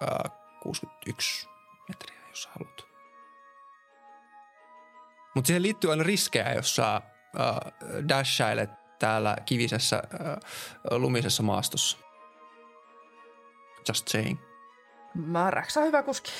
[0.03, 0.33] äh,
[0.63, 1.49] 61
[1.89, 2.92] metriä, jos haluat.
[5.35, 7.03] Mutta siihen liittyy aina riskejä, jos sä äh,
[8.09, 10.37] dashailet täällä kivisessä äh,
[10.91, 11.99] lumisessa maastossa.
[13.89, 14.39] Just saying.
[15.15, 16.31] Mä Räksä on hyvä kuski.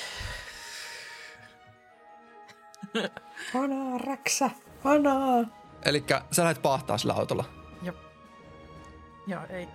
[3.53, 4.49] Vanaa, räksä,
[4.83, 5.43] vanaa.
[5.85, 7.63] Eli sä lähdet pahtaa sillä autolla.
[9.27, 9.67] Joo, ei,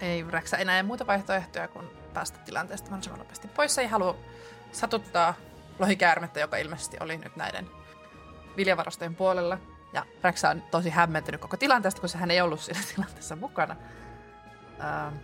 [0.00, 3.78] ei Räksä enää muuta vaihtoehtoja kuin päästä tilanteesta mahdollisimman nopeasti pois.
[3.78, 4.16] Ei halua
[4.72, 5.34] satuttaa
[5.78, 7.70] lohikäärmettä, joka ilmeisesti oli nyt näiden
[8.58, 9.58] viljavarastojen puolella.
[9.92, 13.76] Ja Räksä on tosi hämmentynyt koko tilanteesta, koska hän ei ollut siinä tilanteessa mukana.
[14.80, 15.14] Ähm,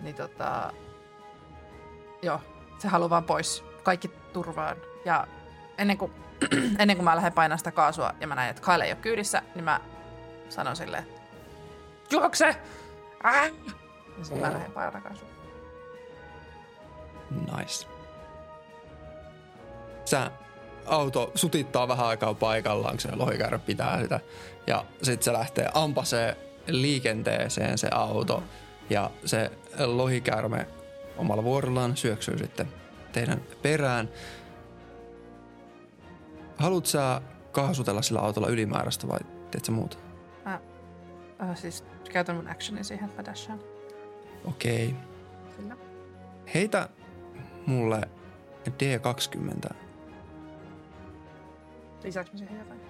[0.00, 0.72] niin tota,
[2.22, 2.40] joo,
[2.78, 3.64] se haluaa vaan pois.
[3.82, 4.76] Kaikki turvaan.
[5.04, 5.26] Ja
[5.78, 6.12] ennen kuin,
[6.78, 9.42] ennen kuin mä lähden painamaan sitä kaasua ja mä näen, että Kyle ei ole kyydissä,
[9.54, 9.80] niin mä
[10.48, 11.06] sanon silleen,
[12.10, 12.56] juokse!
[13.22, 13.50] Ah!
[14.18, 15.28] Ja sitten mä lähden painamaan kaasua.
[17.56, 17.86] Nice.
[20.04, 20.30] Sä
[20.88, 24.20] auto sutittaa vähän aikaa paikallaan, kun se lohikäärä pitää sitä.
[24.66, 26.36] Ja sitten se lähtee ampasee
[26.66, 28.42] liikenteeseen se auto.
[28.90, 29.50] Ja se
[29.86, 30.66] lohikäärme
[31.16, 32.68] omalla vuorollaan syöksyy sitten
[33.12, 34.08] teidän perään.
[36.56, 37.20] Haluat sä
[37.52, 39.18] kaasutella sillä autolla ylimääräistä vai
[39.50, 39.96] teet sä muuta?
[40.44, 40.60] Mä
[41.42, 43.60] äh, siis käytän mun actionin siihen, että mä dashaan.
[44.44, 44.94] Okei.
[45.56, 45.76] Sillä.
[46.54, 46.88] Heitä
[47.66, 48.00] mulle
[48.68, 49.74] D20.
[52.04, 52.80] Lisäänkö mä siihen jotain?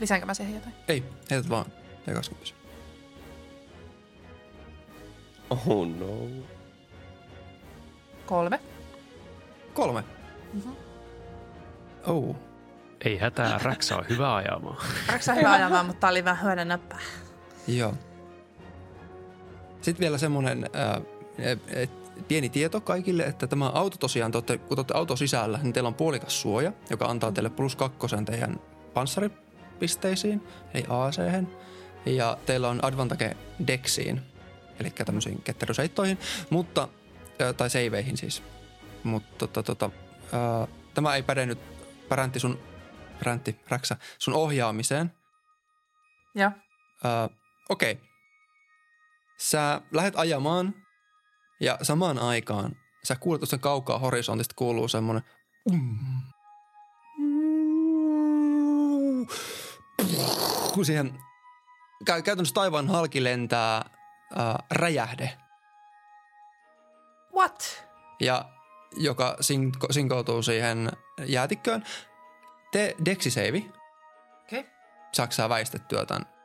[0.00, 0.74] Lisäänkö mä siihen jotain?
[0.88, 1.66] Ei, heität vaan
[2.06, 2.54] D20.
[5.50, 6.28] Oh no.
[8.26, 8.60] Kolme.
[9.74, 10.04] Kolme.
[12.06, 12.36] Oh.
[13.04, 14.76] Ei hätää, Räksä on hyvä ajamaan.
[15.12, 16.98] Raksa hyvä ajamaan, mutta tää oli vähän hyönä näppää.
[17.66, 17.94] Joo.
[19.80, 21.02] Sitten vielä semmoinen äh,
[21.68, 25.58] et, pieni tieto kaikille, että tämä auto tosiaan, te olette, kun te olette auto sisällä,
[25.62, 28.60] niin teillä on puolikas suoja, joka antaa teille plus kakkosen teidän
[28.94, 30.42] panssaripisteisiin,
[30.74, 31.16] eli ac
[32.06, 33.36] ja teillä on advantage
[33.66, 34.22] dexiin,
[34.80, 36.18] eli tämmöisiin ketteryseittoihin,
[36.50, 36.88] mutta,
[37.42, 38.42] äh, tai seiveihin siis.
[39.04, 39.90] Mutta tota, tota,
[40.34, 41.58] äh, tämä ei päde nyt
[42.08, 42.58] Präntti sun,
[43.18, 45.12] Präntti, Räksä, sun ohjaamiseen,
[46.36, 46.50] Joo.
[47.04, 47.28] Ö,
[47.68, 47.92] Okei.
[47.92, 48.04] Okay.
[49.38, 50.74] Sä lähdet ajamaan
[51.60, 55.22] ja samaan aikaan sä kuulet tuosta kaukaa horisontista kuuluu semmonen
[60.74, 61.18] kun siihen
[62.10, 65.38] kä- käytännössä taivaan halki lentää äh, räjähde,
[67.36, 67.84] What?
[68.20, 68.44] ja
[68.96, 70.92] joka sinko- sinkoutuu siihen
[71.24, 71.84] jäätikköön.
[72.72, 73.70] Te deksiseivi.
[74.44, 74.60] Okei.
[74.60, 74.72] Okay.
[75.12, 76.35] Saksaa väistettyä tämän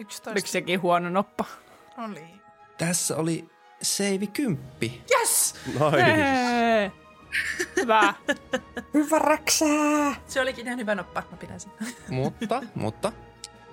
[0.00, 0.50] Oliko 11.
[0.52, 1.44] sekin huono noppa?
[2.04, 2.24] Oli.
[2.78, 3.48] Tässä oli
[3.82, 5.02] seivi kymppi.
[5.10, 5.54] Yes!
[5.66, 6.92] Nice.
[7.76, 8.14] Hyvä.
[8.94, 10.14] Hyvä räksää.
[10.26, 11.22] Se olikin ihan hyvä noppa.
[11.30, 11.72] Mä pidän sen.
[12.08, 13.12] Mutta, mutta,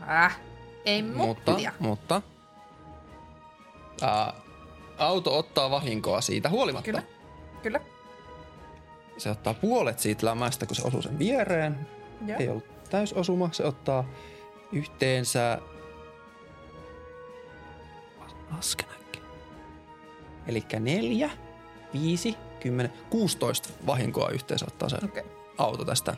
[0.09, 0.39] Äh.
[0.85, 1.71] Ei mutta, muttia.
[1.79, 2.21] mutta.
[4.01, 4.33] Ää,
[4.97, 6.85] auto ottaa vahinkoa siitä huolimatta.
[6.85, 7.03] Kyllä.
[7.63, 7.79] Kyllä.
[9.17, 11.87] Se ottaa puolet siitä lämästä, kun se osuu sen viereen.
[12.25, 12.39] Joo.
[12.39, 13.49] Ei ollut täysosuma.
[13.51, 14.05] Se ottaa
[14.71, 15.59] yhteensä...
[18.55, 19.21] Lasken äkkiä.
[20.47, 21.29] Eli neljä,
[21.93, 25.23] viisi, kymmenen, 16 vahinkoa yhteensä ottaa se Okei.
[25.23, 25.37] Okay.
[25.57, 26.15] auto tästä.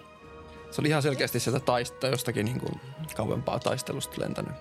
[0.71, 2.81] Se oli ihan selkeästi sieltä taista jostakin niin kuin
[3.15, 4.53] kauempaa taistelusta lentänyt.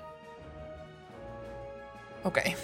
[2.24, 2.56] Okei.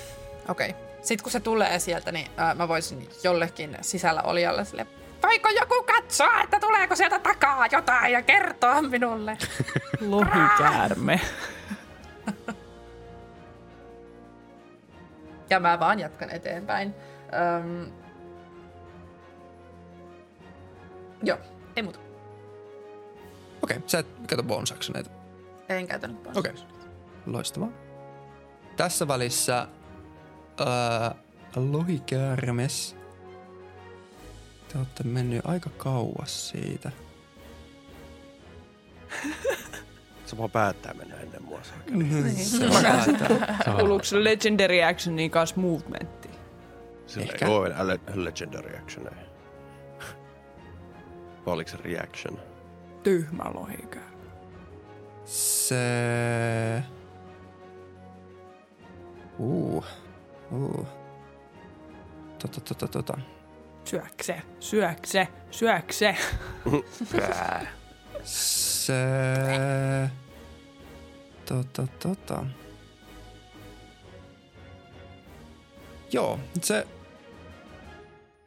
[0.49, 0.75] Okei.
[1.03, 4.87] Sitten kun se tulee sieltä, niin ää, mä voisin jollekin sisällä olijalle sille,
[5.23, 9.39] voiko joku katsoa, että tuleeko sieltä takaa jotain ja kertoa minulle?
[10.01, 11.21] Lohikäärme.
[15.55, 16.95] Ja mä vaan jatkan eteenpäin.
[17.59, 17.93] Öm...
[21.23, 21.39] Joo,
[21.77, 21.99] ei muuta.
[23.63, 25.11] Okei, sä et käytä bonus actioneita.
[25.69, 26.37] En käytänyt pois.
[26.37, 26.53] Okei.
[27.27, 27.69] Loistavaa.
[28.77, 29.69] Tässä välissä
[30.67, 31.15] ää,
[31.57, 32.97] lohikäärmes.
[34.69, 36.91] Te olette mennyt aika kauas siitä.
[40.35, 41.61] Se vaan päättää mennä ennen mua.
[41.63, 42.05] saakeli.
[42.05, 42.37] Niin.
[43.79, 46.31] Kuuluuko se Legendary Actioniin kanssa movementti?
[47.07, 47.47] Sillä Ehkä.
[47.47, 49.27] ei ole enää legendary actioneja.
[51.47, 52.39] Vai oliko se reaction?
[53.03, 54.11] Tyhmä lohikää.
[55.25, 56.83] Se...
[59.39, 59.85] Uh.
[60.51, 60.87] Uh.
[62.39, 63.19] Tota, tota, tota.
[63.85, 66.17] Syökse, syökse, syökse.
[68.25, 68.95] Se...
[71.49, 72.47] Tota, tota.
[76.13, 76.87] Joo, se...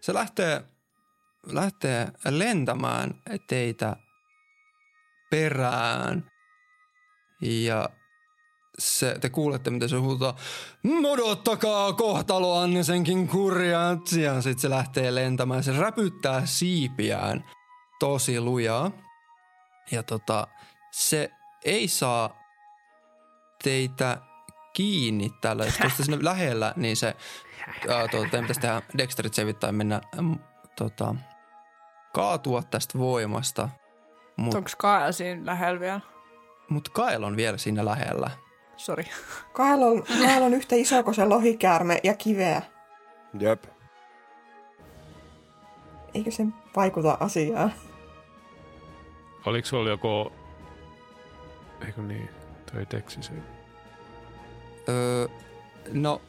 [0.01, 0.63] Se lähtee,
[1.51, 3.95] lähtee lentämään teitä
[5.29, 6.31] perään.
[7.41, 7.89] Ja
[8.79, 10.35] se, te kuulette, miten se huutaa,
[11.05, 14.11] odottakaa kohtaloanne senkin kurjat.
[14.11, 15.63] Ja sitten se lähtee lentämään.
[15.63, 17.43] Se räpyttää siipiään
[17.99, 18.91] tosi lujaa.
[19.91, 20.47] Ja tota,
[20.91, 21.31] se
[21.65, 22.46] ei saa
[23.63, 24.17] teitä
[24.73, 27.15] kiinni tällä, jos olette sinne lähellä, niin se,
[27.89, 30.35] ää, tuota, teidän pitäisi tehdä dexterit saveit tai mennä äm,
[30.75, 31.15] tota,
[32.13, 33.69] kaatua tästä voimasta.
[34.37, 36.01] Mutta Onko Kael siinä lähellä vielä?
[36.69, 38.31] mut Kael on vielä siinä lähellä.
[38.77, 39.05] Sori.
[39.53, 42.61] Kael on, Kael on yhtä iso kuin se lohikäärme ja kiveä.
[43.39, 43.63] Jep.
[46.13, 46.45] Eikö se
[46.75, 47.73] vaikuta asiaan?
[49.45, 50.31] Oliko sulla joku...
[51.85, 52.29] Eikö niin?
[52.71, 53.31] Toi teksti se.
[54.89, 55.27] Öö,
[55.93, 56.21] no,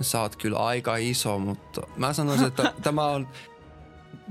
[0.00, 3.28] sä oot kyllä aika iso, mutta mä sanoisin, että tämä on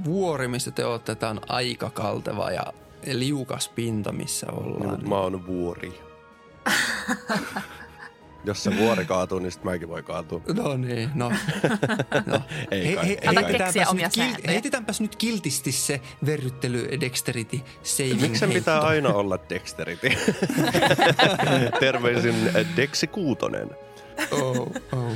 [0.06, 1.16] vuori, missä te olette.
[1.16, 2.64] Tämä on aika kalteva ja
[3.06, 5.10] liukas pinta, missä ollaan.
[5.10, 6.02] mä oon vuori.
[8.46, 10.42] Jos se vuori kaatuu, niin sit mäkin voi kaatua.
[10.54, 11.30] No niin, no.
[12.32, 12.42] no.
[12.72, 13.44] Ei kai, kai.
[13.44, 19.10] keksiä heitetäänpäs nyt, kil, heitetäänpäs nyt kiltisti se verryttely dexterity saving Miksi sen pitää aina
[19.10, 20.10] olla dexterity?
[21.80, 23.70] Terveisin äh, Dexi Kuutonen.
[24.32, 24.58] Oh,
[24.92, 25.14] oh.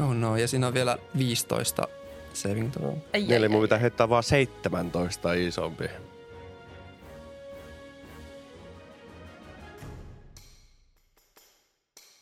[0.00, 1.88] oh no, ja siinä on vielä 15
[2.32, 2.94] saving throw.
[3.12, 5.84] Eli mun pitää heittää vaan 17 isompi.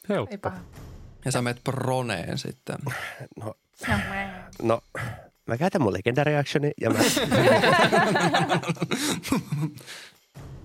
[0.09, 0.33] Helppo.
[0.35, 0.59] Ei paha.
[1.25, 2.77] Ja sä menet proneen sitten.
[3.37, 3.55] No,
[4.63, 4.81] no
[5.47, 6.99] mä käytän mun legendary actioni ja mä...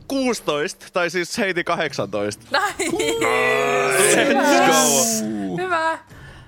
[0.07, 2.43] 16, tai siis heitin 18.
[2.51, 2.91] Let's
[4.67, 5.63] go!
[5.63, 5.99] Hyvä.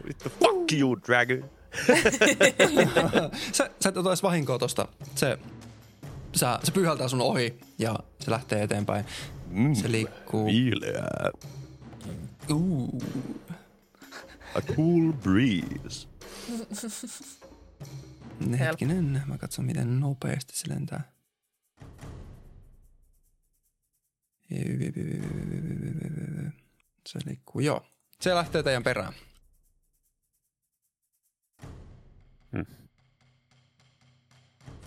[0.08, 1.50] Vittu, fuck you, dragon.
[3.52, 4.88] Sä, sä et ota edes vahinkoa tosta.
[5.16, 5.38] Se,
[6.36, 9.06] sä, se pyyhältää sun ohi ja se lähtee eteenpäin.
[9.50, 10.46] Mm, Se liikkuu.
[10.46, 11.30] Viileää.
[12.52, 13.02] Uh.
[14.56, 16.08] A cool breeze.
[18.60, 21.12] Hetkinen, mä katson miten nopeasti se lentää.
[27.08, 27.86] Se liikkuu, joo.
[28.22, 29.14] Se lähtee teidän perään.
[32.52, 32.66] Hmm.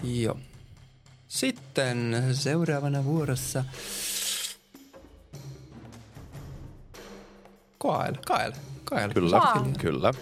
[0.02, 0.40] Joo.
[1.28, 3.64] Sitten seuraavana vuorossa
[7.78, 8.52] Kael, Kael,
[8.84, 9.10] Kael.
[9.14, 9.72] Kyllä, Wow.
[9.78, 10.12] kyllä.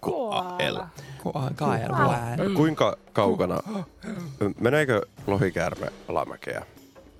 [0.00, 0.76] Koael.
[1.22, 2.54] Koa- Kael, Kael.
[2.54, 3.60] Kuinka kaukana,
[4.60, 6.66] meneekö lohikäärme alamäkeä?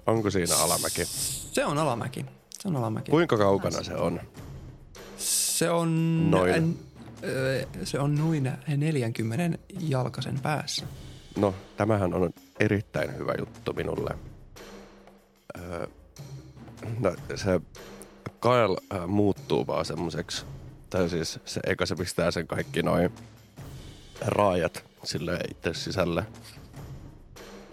[0.07, 1.05] Onko siinä alamäki?
[1.05, 2.27] Se on alamäki.
[2.61, 3.11] Se on alamäki.
[3.11, 4.21] Kuinka kaukana se on?
[5.17, 6.31] Se on...
[6.31, 6.79] Noin.
[7.25, 10.87] ö, Se on noin 40 jalkasen päässä.
[11.37, 14.11] No, tämähän on erittäin hyvä juttu minulle.
[15.59, 15.87] Öö,
[17.01, 17.61] no, se
[18.41, 20.47] Kael äh, muuttuu vaan semmoiseksi,
[20.91, 23.11] tai siis se, eikä se pistää sen kaikki noin
[24.21, 26.27] raajat sille itse sisälle.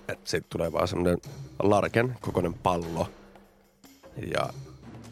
[0.07, 1.17] Että siitä tulee vaan semmoinen
[1.59, 3.09] larken kokoinen pallo.
[4.35, 4.49] Ja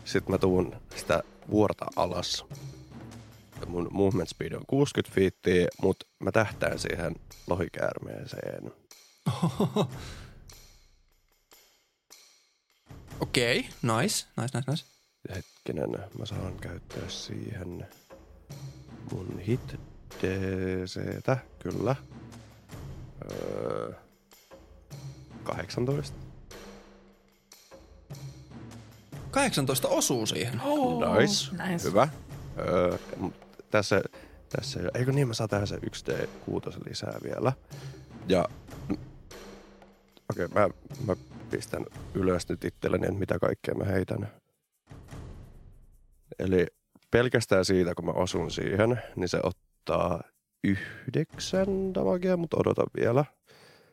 [0.06, 2.46] sit mä tuun sitä vuorta alas.
[3.68, 7.16] Mun movement speed on 60 fiittiä, mutta mä tähtään siihen
[7.48, 8.72] lohikäärmeeseen.
[13.20, 14.93] Okei, okay, nice, nice, nice, nice.
[15.30, 17.88] Hetkinen, mä saan käyttää siihen
[19.12, 19.76] mun hit
[20.22, 21.96] DCtä, kyllä.
[23.32, 23.94] Öö,
[25.44, 26.18] 18.
[29.32, 30.62] 18 osuu siihen.
[30.62, 31.64] Oh, nice.
[31.68, 31.90] nice.
[31.90, 32.08] Hyvä.
[32.58, 32.98] Öö,
[33.72, 34.02] tässä,
[34.50, 37.54] tässä, eikö niin mä saan tähän se 1D6 lisää vielä.
[38.28, 38.50] Ja
[40.30, 40.70] okei, okay, mä,
[41.06, 41.16] mä
[41.52, 44.43] pistän ylös nyt itselleni, että mitä kaikkea mä heitän.
[46.40, 46.66] Eli
[47.12, 50.24] pelkästään siitä, kun mä osun siihen, niin se ottaa
[50.64, 53.26] yhdeksän damagea, mutta odotan vielä.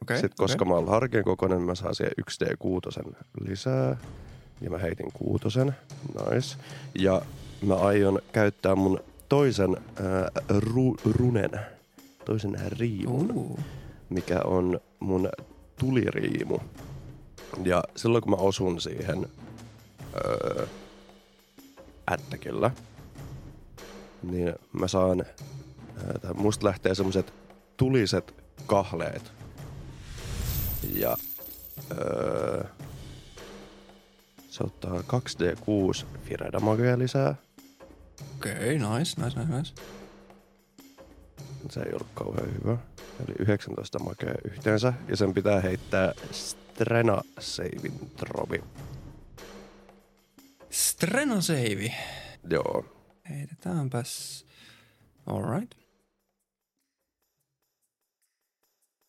[0.03, 3.15] Okei, Sitten koska mä oon harkien kokoinen, mä saan siihen 1D6
[3.49, 3.97] lisää.
[4.61, 5.75] Ja mä heitin kuutosen.
[6.31, 6.57] Nice.
[6.99, 7.23] Ja
[7.63, 11.51] mä aion käyttää mun toisen ää, ru, runen,
[12.25, 13.59] toisen riimun, Uu.
[14.09, 15.29] mikä on mun
[15.79, 16.59] tuliriimu.
[17.65, 19.27] Ja silloin kun mä osun siihen
[20.25, 20.67] öö,
[22.11, 22.71] ättäkillä,
[24.23, 25.25] niin mä saan,
[26.23, 27.35] tai musta lähtee semmoset
[27.77, 28.35] tuliset
[28.67, 29.33] kahleet.
[30.95, 31.17] Ja
[31.91, 32.65] öö,
[34.49, 37.35] se ottaa 2D6 Firedamagea lisää.
[38.37, 39.75] Okei, nice, nice, nice, nice.
[41.71, 42.77] Se ei ollut kauhean hyvä.
[43.29, 44.93] Eli 19 makea yhteensä.
[45.09, 48.63] Ja sen pitää heittää Strena Saving Trovi.
[50.71, 51.95] Strena save.
[52.51, 52.85] Joo.
[53.31, 54.47] Heitetäänpäs.
[55.27, 55.75] Alright.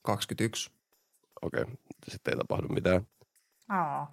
[0.02, 0.72] 21.
[1.42, 1.62] Okei.
[1.62, 1.76] Okay.
[2.08, 3.08] Sitten ei tapahdu mitään.
[3.70, 4.12] Aa.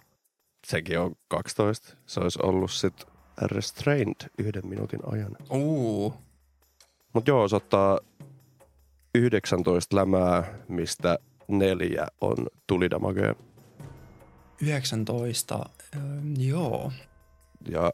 [0.67, 1.97] Sekin on 12.
[2.05, 3.05] Se olisi ollut sit
[3.41, 5.37] Restrained yhden minuutin ajan.
[5.51, 6.13] Uu.
[7.13, 7.99] Mut joo, se ottaa
[9.15, 13.35] 19 lämää, mistä neljä on tulidamagea.
[14.61, 15.69] 19.
[15.95, 16.01] Öö,
[16.37, 16.91] joo.
[17.67, 17.91] Ja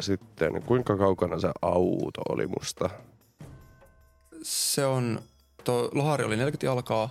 [0.00, 2.90] sitten kuinka kaukana se auto oli musta?
[4.42, 5.20] Se on,
[5.64, 7.10] tuo lohari oli 40 jalkaa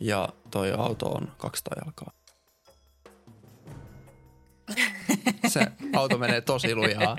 [0.00, 2.10] ja toi auto on 200 jalkaa.
[5.48, 7.16] Se auto menee tosi lujaa.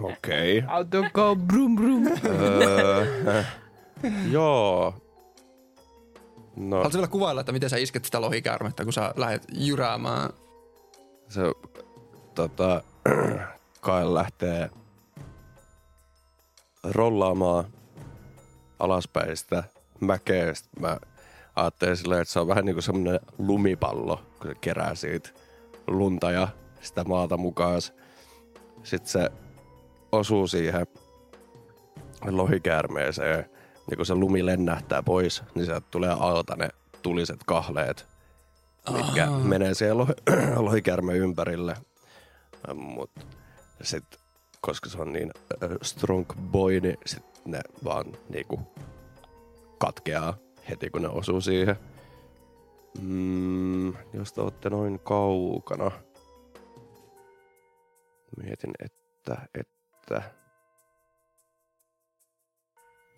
[0.00, 0.58] Okei.
[0.58, 0.76] Okay.
[0.76, 2.06] Auto go brum brum.
[2.06, 3.42] öö,
[4.30, 4.94] joo.
[6.56, 10.30] No, Haluatko vielä kuvailla, että miten sä isket sitä lohikäärmettä, kun sä lähdet jyräämään?
[11.28, 11.40] se
[12.36, 12.82] tota,
[13.80, 14.70] Kael lähtee
[16.82, 17.64] rollaamaan
[18.78, 19.64] alaspäin sitä
[20.00, 20.54] mäkeä.
[20.54, 20.98] Sitten mä
[21.56, 25.30] ajattelin silleen, että se on vähän niin kuin semmoinen lumipallo, kun se kerää siitä
[25.86, 26.48] lunta ja
[26.80, 27.82] sitä maata mukaan.
[28.82, 29.30] Sitten se
[30.12, 30.86] osuu siihen
[32.26, 33.50] lohikäärmeeseen.
[33.90, 36.68] Ja kun se lumi lennähtää pois, niin sieltä tulee alta ne
[37.02, 38.06] tuliset kahleet,
[38.92, 39.38] mitkä Aa.
[39.38, 40.12] menee siellä lohi,
[40.66, 41.76] lohikäärmeen ympärille.
[42.74, 43.20] Mutta
[43.82, 44.20] sitten,
[44.60, 45.30] koska se on niin
[45.82, 48.60] strong boy, niin sit ne vaan niinku
[49.78, 50.36] katkeaa
[50.70, 51.76] heti, kun ne osuu siihen.
[53.00, 55.90] Mm, jos te olette noin kaukana.
[58.36, 60.22] Mietin, että, että...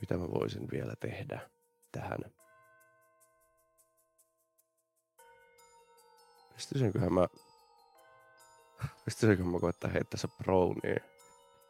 [0.00, 1.40] Mitä mä voisin vielä tehdä
[1.92, 2.18] tähän?
[6.54, 7.28] Pystyisinköhän mä...
[9.04, 10.96] Pystyisinköhän mä koittaa heittää se brownie?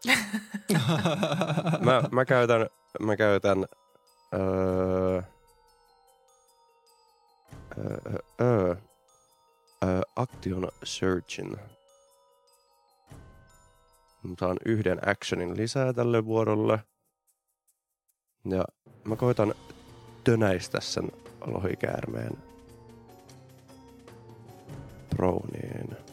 [1.85, 2.67] mä, mä käytän...
[3.01, 3.67] Mä käytän...
[4.35, 5.23] Öö,
[7.79, 8.75] öö, öö,
[9.85, 11.57] öö, Action Searchin.
[14.23, 16.79] Mä saan yhden actionin lisää tälle vuorolle.
[18.45, 18.65] Ja
[19.05, 19.55] mä koitan
[20.25, 21.13] tönäistä sen
[21.47, 22.33] lohikäärmeen
[25.17, 26.08] Browniin.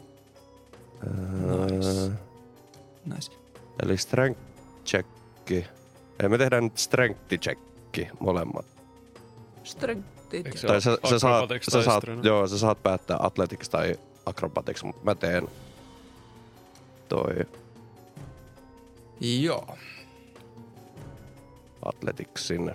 [1.70, 2.10] Nice.
[3.04, 3.32] nice.
[3.82, 4.40] Eli strength
[4.84, 5.66] checki.
[6.22, 8.66] Ei, me tehdään nyt strength checki molemmat.
[9.64, 10.46] Strengthit.
[10.46, 12.26] Eikö se Tai sä, sä, saat, sä, saat, strength?
[12.26, 15.48] joo, sä saat päättää athletics tai acrobatics, mutta mä teen
[17.08, 17.34] toi
[19.20, 19.76] Joo.
[21.84, 22.72] athleticsin.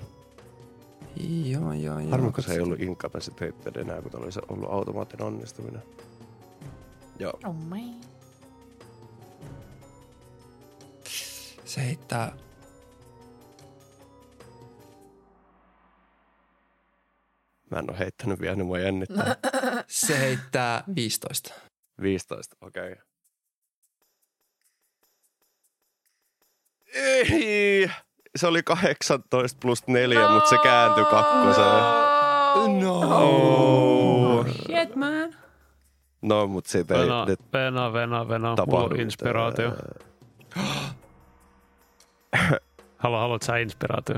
[1.45, 2.11] Joo, joo, joo.
[2.11, 5.81] Harmi, kun se ei ollut incapacitated enää, kun oli se ollut automaattinen onnistuminen.
[7.19, 7.33] Joo.
[7.45, 7.81] Oh my.
[11.71, 12.31] Se heittää...
[17.69, 19.35] Mä en oo heittänyt vielä, niin mua jännittää.
[19.87, 21.53] Se heittää 15.
[22.01, 22.91] 15, okei.
[22.91, 23.03] Okay.
[26.93, 27.91] Ei!
[28.35, 30.33] Se oli 18 plus 4, no!
[30.33, 31.83] mutta se kääntyi kakkoseen.
[32.81, 32.99] No.
[32.99, 34.45] Oh.
[34.47, 35.35] Shit, man.
[36.21, 38.47] No, mutta siitä ei Vena, nyt vena, vena, vena.
[38.47, 38.93] Mulla tapahdu.
[38.93, 39.71] on inspiraatio.
[42.97, 44.15] Haluat, haluat sä inspiraatio?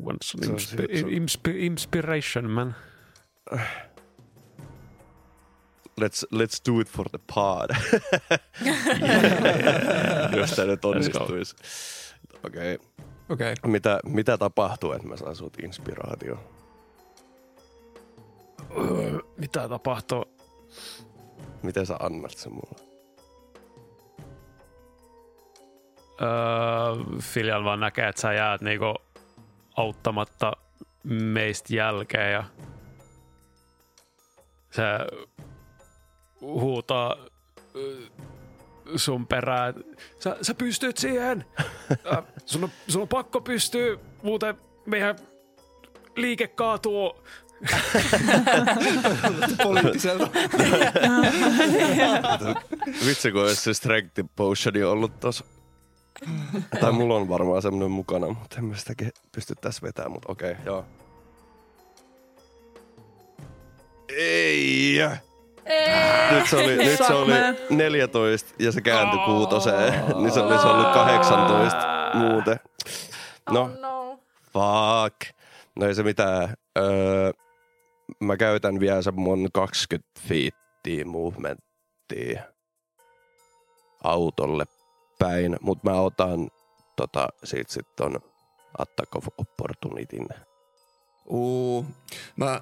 [0.00, 2.74] An on inspi- inspi- inspiration, man.
[6.00, 7.70] Let's, let's do it for the pod.
[10.36, 11.56] Jos tämä nyt onnistuisi.
[12.44, 12.74] Okei.
[12.74, 12.88] Okay.
[13.28, 13.52] Okei.
[13.52, 13.70] Okay.
[13.70, 16.38] Mitä, mitä tapahtuu, että mä saan sut inspiraatio?
[18.78, 20.24] Öö, Mitä tapahtuu?
[21.62, 22.87] Miten sä annat sen mulle?
[26.22, 28.94] Öö, Filial vaan näkee, että sä jäät niinku
[29.76, 30.52] auttamatta
[31.04, 32.44] meistä jälkeen ja
[34.70, 34.82] se
[36.40, 37.16] huutaa
[37.76, 37.96] ö,
[38.96, 39.74] sun perään,
[40.18, 41.44] sä, sä pystyt siihen.
[42.12, 44.54] Äh, sun, on, sun on pakko pystyä, muuten
[44.86, 45.16] meidän
[46.16, 47.24] liike kaatuu.
[49.62, 50.28] Poliittiselta.
[53.06, 55.44] Vitsi, kun olisi se strength potioni ollut tossa.
[56.80, 60.52] Tai mulla on varmaan semmonen mukana, mutta en mä sitäkin pysty tässä vetämään, mutta okei,
[60.52, 60.84] okay, joo.
[64.16, 64.98] Ei!
[66.30, 67.32] Nyt se oli, nyt se oli
[67.70, 69.92] 14 ja se kääntyi kuutoseen,
[70.22, 72.60] niin se olisi ollut 18 muuten.
[73.50, 74.18] No, Oh no.
[74.52, 75.34] fuck.
[75.76, 76.54] No ei se mitään.
[76.78, 77.32] Öö,
[78.20, 82.42] mä käytän vielä se mun 20 feettiä movementtia
[84.04, 84.64] autolle
[85.18, 86.50] päin, mutta mä otan
[86.96, 88.20] tota, siitä sit ton
[88.78, 90.28] attack of opportunityn.
[91.26, 91.86] Uu,
[92.36, 92.60] mä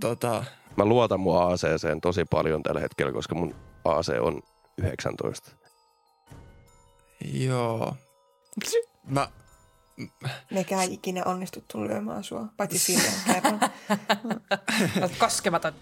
[0.00, 0.44] tota,
[0.76, 3.54] Mä luotan mun ACCen tosi paljon tällä hetkellä, koska mun
[3.84, 4.42] AC on
[4.78, 5.50] 19.
[7.32, 7.96] joo.
[9.04, 9.28] Mä,
[10.50, 13.60] Mekään ei ikinä onnistuttu lyömään sua, paitsi kerran.
[15.00, 15.72] Olet koskematon.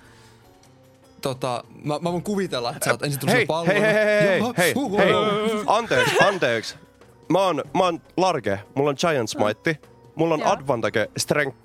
[1.24, 3.66] Tota, mä, mä voin kuvitella, että sä oot ensin tullut Hei, hei, pallon.
[3.66, 4.98] hei, hei, hei, hei, Jaha, hei, huhu.
[4.98, 5.12] hei,
[5.66, 6.76] anteeksi, anteeksi.
[7.28, 9.78] Mä oon, mä oon Large, mulla on Giant Smite,
[10.14, 10.50] mulla on Joo.
[10.52, 11.56] advantage strength,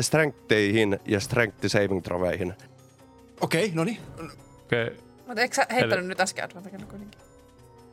[0.00, 2.54] strengtheihin ja strength saving throweihin.
[3.40, 3.98] Okei, no niin.
[4.64, 4.90] Okay.
[5.26, 7.20] Mutta eikö sä heittänyt Eli- nyt äsken advantagella kuitenkin?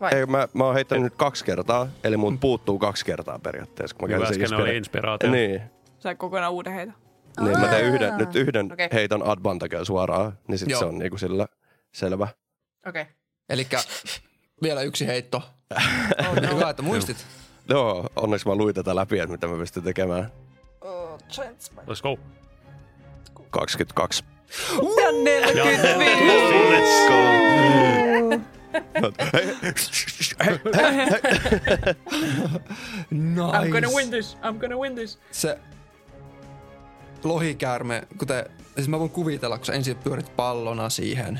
[0.02, 0.12] Vai?
[0.16, 4.10] Ei, mä, mä oon heittänyt nyt kaksi kertaa, eli mun puuttuu kaksi kertaa periaatteessa, kun
[4.10, 5.32] mä Hyvä käytin äsken oli inspira- inspiraatio.
[5.32, 5.62] Niin,
[6.00, 6.94] Sai kokonaan uuden heitä.
[7.40, 8.90] Niin mä teen yhden, nyt yhden Okei.
[8.94, 10.80] heiton advantagea suoraan, niin sit Joo.
[10.80, 11.48] se on niinku sillä
[11.94, 12.28] selvä.
[12.88, 13.02] Okei.
[13.02, 13.14] Okay.
[13.50, 13.80] Elikkä
[14.64, 15.42] vielä yksi heitto.
[16.20, 16.56] Oh, no.
[16.56, 17.26] Hyvä, että muistit.
[17.70, 20.32] Joo, onneksi mä luin tätä läpi, että mitä mä pystyn tekemään.
[20.82, 21.20] oh.
[21.88, 22.18] Let's go.
[23.50, 24.24] 22.
[25.02, 25.82] Ja 45.
[26.72, 27.16] Let's go!
[33.12, 33.58] Nice.
[33.58, 35.20] I'm gonna win this, I'm gonna win this.
[35.32, 35.60] Se
[37.26, 38.46] lohikäärme, kuten,
[38.76, 41.40] siis mä voin kuvitella, kun sä ensin pyörit pallona siihen,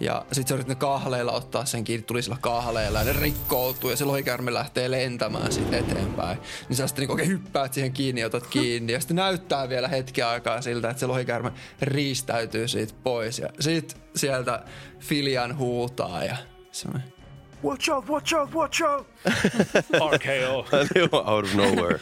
[0.00, 3.90] ja sit sä yrität ne kahleilla ottaa sen kiinni, tuli sillä kahleilla ja ne rikkoutuu
[3.90, 6.38] ja se lohikäärme lähtee lentämään sitten eteenpäin.
[6.68, 9.88] Niin sä sitten niin oikein hyppäät siihen kiinni ja otat kiinni ja sitten näyttää vielä
[9.88, 14.64] hetki aikaa siltä, että se lohikäärme riistäytyy siitä pois ja sit sieltä
[14.98, 16.36] Filian huutaa ja
[16.72, 17.16] semmoinen
[17.64, 19.06] Watch out, watch out, watch out!
[20.12, 20.66] RKO.
[21.32, 22.00] Out of nowhere.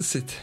[0.00, 0.42] sit,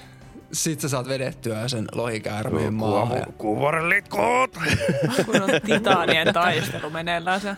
[0.51, 3.17] sit sä saat vedettyä sen lohikäärmeen maahan.
[3.17, 4.57] ja- Kuuvuoren litkut!
[5.25, 7.55] Kun on titaanien taistelu meneillään se.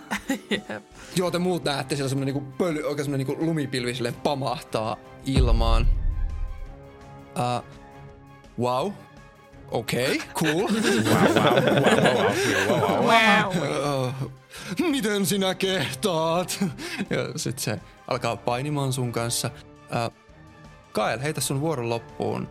[1.15, 5.87] Joo, te muut näette siellä semmonen niinku pöly, oikein semmonen niinku lumipilvi silleen pamahtaa ilmaan.
[7.39, 7.63] Uh,
[8.59, 8.91] wow.
[9.71, 10.67] Okei, okay, cool.
[13.01, 13.57] Wow.
[14.03, 14.31] uh,
[14.89, 16.65] miten sinä kehtaat?
[17.09, 19.49] ja sit se alkaa painimaan sun kanssa.
[20.07, 20.13] Uh,
[20.91, 22.49] Kael, heitä sun vuoron loppuun.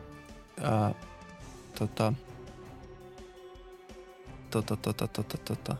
[0.60, 0.96] Uh,
[1.78, 2.12] tota...
[4.50, 5.76] Tota, tota, tota, tota.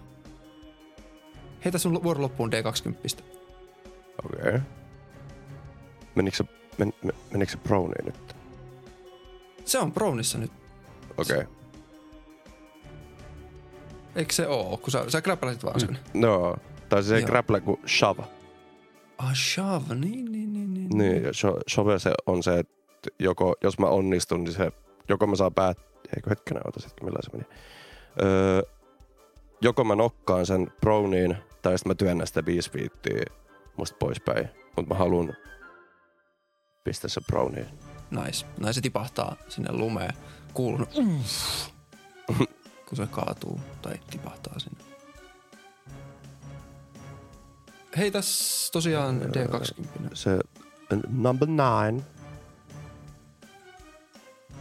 [1.65, 3.23] Heitä sun vuoron loppuun D20.
[4.25, 4.49] Okei.
[4.49, 4.61] Okay.
[6.15, 6.45] Menikö se,
[6.79, 8.37] men, men, menikö se browniin nyt?
[9.65, 10.53] Se on Brownissa nyt.
[11.17, 11.37] Okei.
[11.37, 11.47] Okay.
[14.17, 15.99] Eikö se oo, kun sä, sä grappelasit vaan äsken?
[16.15, 16.21] Mm.
[16.21, 16.57] No,
[16.89, 18.23] tai se ei grapple kuin shove.
[19.19, 20.89] Ah, shove, niin, niin, niin, niin.
[20.99, 22.80] Niin, sho- shove se on se, että
[23.19, 24.73] joko, jos mä onnistun, niin se,
[25.09, 25.79] joko mä saan päät...
[26.17, 27.45] Eikö hetkinen, ota sitten, millä se meni.
[28.23, 28.63] Öö,
[29.61, 33.23] joko mä nokkaan sen browniin, tai sitten mä työnnän sitä viisi viittiä
[33.77, 34.49] musta poispäin.
[34.77, 35.37] Mutta mä haluan
[36.85, 37.67] pistää se browniin.
[38.11, 38.47] Nice.
[38.59, 40.15] Näin se tipahtaa sinne lumeen.
[40.55, 40.87] Kuulun,
[42.87, 44.85] kun se kaatuu tai tipahtaa sinne.
[47.97, 50.11] Hei, tässä tosiaan D20.
[50.15, 50.39] Se
[51.09, 52.03] number nine.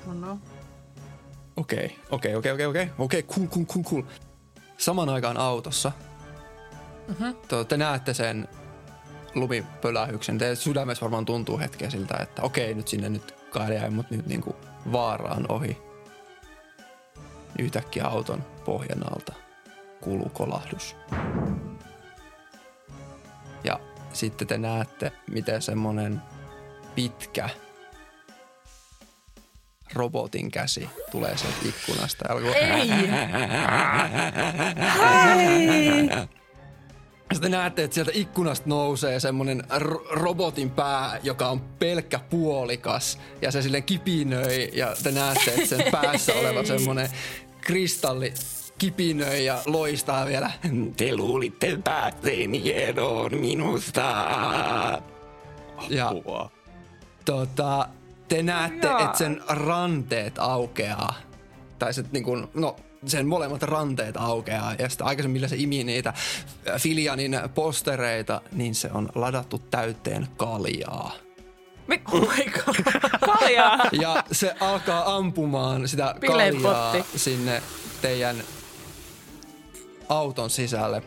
[0.10, 0.40] Oh no.
[1.58, 2.90] Okei, okei, okei, okei, okei.
[2.98, 4.02] Okei, cool, cool, cool, cool.
[4.78, 5.92] Saman aikaan autossa
[7.08, 7.26] Mhm.
[7.48, 8.48] te, te näette sen
[9.36, 10.38] lumipölähyksen.
[10.38, 14.26] Teidän sydämessä varmaan tuntuu hetkeä siltä, että okei, nyt sinne nyt kaide jäi, mutta nyt
[14.28, 14.56] niinku
[14.92, 15.78] vaaraan ohi.
[17.60, 19.34] Yhtäkkiä auton pohjan alta
[20.02, 20.96] kuuluu kolahdus.
[23.64, 23.80] Ja
[24.14, 26.22] sitten te näette, miten semmonen
[26.96, 27.50] pitkä
[29.94, 32.26] robotin käsi tulee sieltä ikkunasta.
[32.30, 32.56] Alkoi...
[32.56, 32.90] Ei!
[37.34, 43.20] Sitten näette, että sieltä ikkunasta nousee semmonen ro- robotin pää, joka on pelkkä puolikas.
[43.42, 47.10] Ja se silleen kipinöi ja te näette, että sen päässä oleva semmonen
[47.62, 48.34] kristalli
[48.78, 50.52] kipinöi ja loistaa vielä.
[50.98, 54.02] Te luulitte pääseeni eroon minusta.
[55.90, 56.12] Ja
[57.26, 57.88] tota,
[58.30, 59.00] te näette, Jaa.
[59.06, 61.14] että sen ranteet aukeaa.
[61.80, 62.76] Tai se, niin kun, no,
[63.06, 64.74] sen molemmat ranteet aukeaa.
[64.80, 66.14] Ja sitten aikaisemmin, millä se imi niitä
[66.78, 71.12] Filianin postereita, niin se on ladattu täyteen kaljaa.
[71.88, 72.76] Mi- oh my god.
[73.38, 73.78] Kaljaa.
[73.92, 77.64] Ja se alkaa ampumaan sitä kaljaa sinne
[78.02, 78.36] teidän
[80.10, 81.04] auton sisälle.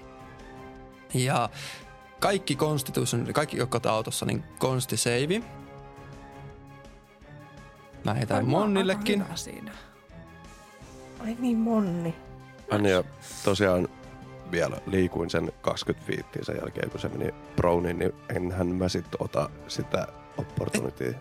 [1.15, 1.49] Ja
[2.21, 5.39] kaikki Constitution, kaikki jotka autossa, niin konstiseivi.
[5.39, 5.62] Mä
[8.15, 9.25] heitän Monnillekin.
[9.35, 9.73] Siinä.
[11.21, 12.15] Ai niin, Monni.
[12.71, 13.05] Anja
[13.45, 13.89] tosiaan
[14.51, 19.07] vielä liikuin sen 20 fiittiä sen jälkeen, kun se meni browniin, niin enhän mä sit
[19.19, 21.13] ota sitä opportunitya.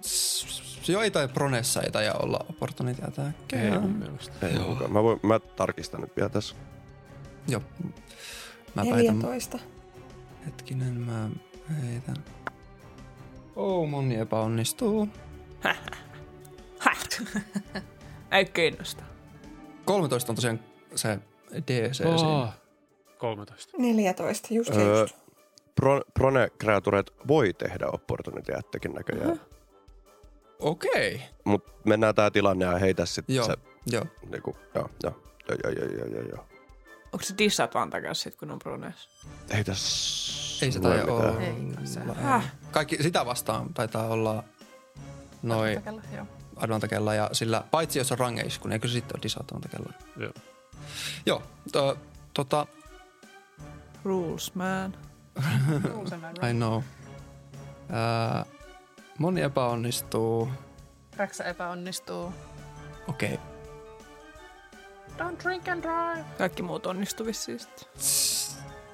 [0.00, 3.52] S- Joo, ei tai Pronessa ei taida olla opportunity attack.
[3.52, 4.46] Ei mun mielestä.
[4.46, 4.88] Ei Joo.
[4.88, 6.54] Mä, voin, mä tarkistan nyt vielä tässä.
[7.48, 7.62] Joo.
[8.74, 9.58] Mä heitän, 14.
[10.46, 11.28] hetkinen, mä
[11.82, 12.16] heitän.
[13.56, 15.08] Oh, moni epäonnistuu.
[18.32, 19.04] Ei kiinnosta.
[19.84, 20.60] 13 on tosiaan
[20.94, 21.18] se
[21.66, 22.48] DC oh.
[23.18, 23.72] 13.
[23.78, 25.16] 14, just öö, just.
[25.74, 29.30] Pro, prone kreatureet voi tehdä opportuniteattekin näköjään.
[29.30, 29.40] Uh-huh.
[30.58, 31.14] Okei.
[31.14, 31.26] Okay.
[31.44, 33.46] Mut mennään tää tilanne ja heitä sit joo.
[33.46, 33.54] se.
[33.90, 34.06] Joo.
[34.30, 35.14] Niinku, joo, joo,
[35.48, 36.46] joo, joo, joo, joo, joo.
[37.12, 39.08] Onko se dissat vaan takas sit, kun on prones?
[39.50, 41.38] Ei tässä Ei se tai oo.
[41.38, 42.00] Ei, se.
[42.14, 42.52] Häh.
[42.76, 44.44] Kaikki sitä vastaan taitaa olla
[45.42, 45.82] noin
[46.56, 49.92] advantakella ja sillä, paitsi jos on rangeis, kun eikö se sitten ole disadvantakella.
[50.16, 50.32] Joo.
[51.26, 51.98] Joo, to,
[52.34, 52.66] tota,
[54.04, 54.96] Rules, man.
[56.50, 56.82] I know.
[57.90, 58.44] Ää,
[59.18, 60.48] moni epäonnistuu.
[61.16, 62.32] Räksä epäonnistuu.
[63.08, 63.34] Okei.
[63.34, 63.46] Okay.
[65.18, 66.24] Don't drink and drive.
[66.38, 67.88] Kaikki muut onnistu vissiin sit.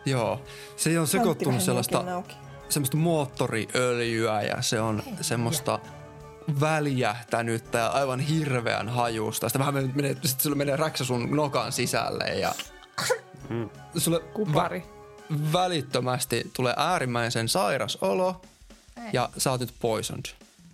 [0.05, 0.41] Joo,
[0.77, 2.37] se on sekoittunut sellaista, auki.
[2.73, 5.79] Semmoista moottoriöljyä ja se on semmoista
[6.61, 9.49] väljähtänyttä ja aivan hirveän hajusta.
[9.49, 12.55] Sitten vähän menee, menee, sit sulle menee räksä sun nokan sisälle ja
[13.97, 14.79] sulle Kupari.
[14.79, 18.43] vä- välittömästi tulee äärimmäisen sairas olo
[19.13, 20.25] ja sä oot nyt poisoned.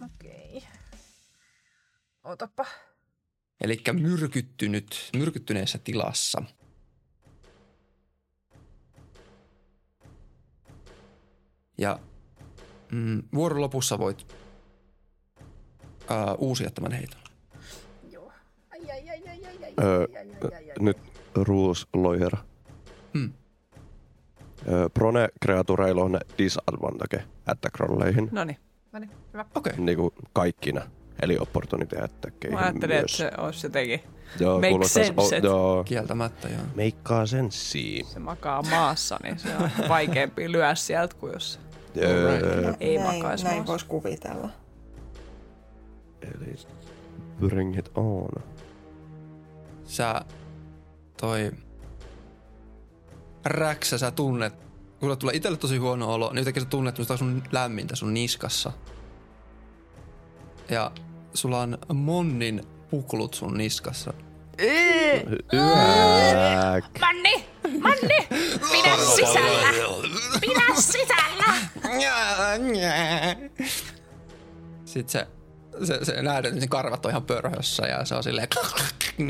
[0.04, 0.62] Okei.
[2.24, 2.66] Otapa.
[3.60, 6.42] Eli myrkyttynyt, myrkyttyneessä tilassa.
[11.78, 11.98] Ja
[12.92, 14.26] mm, vuoron lopussa voit
[16.08, 17.20] ää, uusia tämän heiton.
[18.10, 18.32] Joo.
[18.72, 20.06] Ai, ai, ai, ai, ai, ai, Öö.
[20.80, 20.98] Nyt
[21.34, 22.36] rules lawyer.
[23.14, 23.32] Hmm.
[24.68, 28.58] Öö, Prone-kreatureilla on disadvantage attack-rolleihin, Noniin.
[28.92, 29.44] No niin, hyvä.
[29.54, 29.72] Okei.
[29.72, 29.84] Okay.
[29.84, 30.82] niinku kaikkina.
[31.22, 33.16] Eli opportunity attackkeihin Mä ajattelin, että myös.
[33.16, 34.00] se olisi jotenkin,
[34.40, 36.60] Joo, make sense, et- joo, Kieltämättä, joo.
[36.74, 38.06] meikkaa senssiin.
[38.06, 41.60] se makaa maassa, niin se on vaikeampi lyödä sieltä kuin jos
[42.02, 43.70] Öö, ei näin, makaisi näin maassa.
[43.72, 44.50] voisi kuvitella.
[46.22, 46.54] eli
[47.40, 48.28] bring it on.
[49.84, 50.24] Sä
[51.20, 51.50] toi
[53.44, 54.54] räksä sä tunnet,
[55.00, 58.72] kun tulee itselle tosi huono olo, niin yhtäkkiä sä tunnet semmoista sun lämmintä sun niskassa.
[60.70, 60.90] Ja
[61.34, 64.12] sulla on monnin puklut sun niskassa.
[65.52, 66.84] Yäk.
[67.00, 67.44] Manni!
[67.80, 68.28] Manni!
[68.72, 69.68] Pidä sisällä!
[70.40, 71.54] Pidä sisällä!
[74.84, 75.26] Sitten se,
[75.84, 78.48] se, se näet, että sen karvat on ihan pörhössä ja se on silleen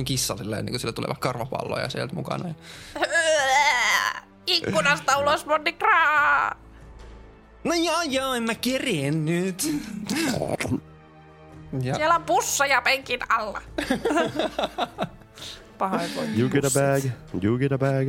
[0.04, 2.54] kissa silleen, niin kuin sille tulee vaikka karvapalloja sieltä mukana.
[4.46, 5.46] Ikkunasta ulos!
[5.78, 6.54] Kraa!
[7.64, 9.62] No joo joo, en mä kereen nyt.
[11.82, 13.62] Ja Siellä on pusseja penkin alla.
[15.78, 16.40] Pahoinvointi.
[16.40, 17.12] You get a bag,
[17.44, 18.08] you get a bag.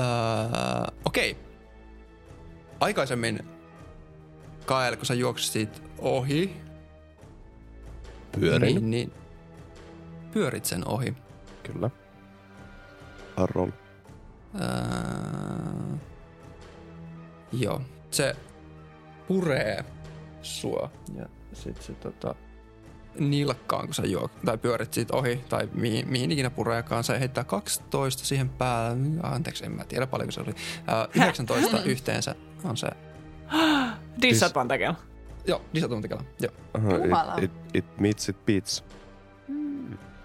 [0.00, 1.36] Öö, okei.
[2.80, 3.40] Aikaisemmin,
[4.66, 6.56] Kael, kun sä juoksit ohi,
[8.40, 8.74] Pyörin.
[8.74, 9.12] niin, niin
[10.32, 11.14] pyörit sen ohi.
[11.62, 11.90] Kyllä.
[13.36, 13.70] Arroll.
[14.60, 15.96] Öö,
[17.52, 18.36] joo, se
[19.28, 19.84] puree
[20.42, 22.34] sua ja sit se tota,
[23.18, 27.44] nilkkaan, kun sä juok, tai pyörit siitä ohi, tai mihin, mihin ikinä pureekaan, se heittää
[27.44, 30.54] 12 siihen päälle, anteeksi, en mä tiedä paljonko se oli,
[30.88, 32.34] öö, 19 yhteensä
[32.64, 32.88] on se,
[34.22, 34.94] Disadvantage.
[35.46, 36.52] joo, lisätuntikella, joo.
[36.78, 37.34] Uh, Jumala.
[37.36, 38.84] it, it, it meets it beats.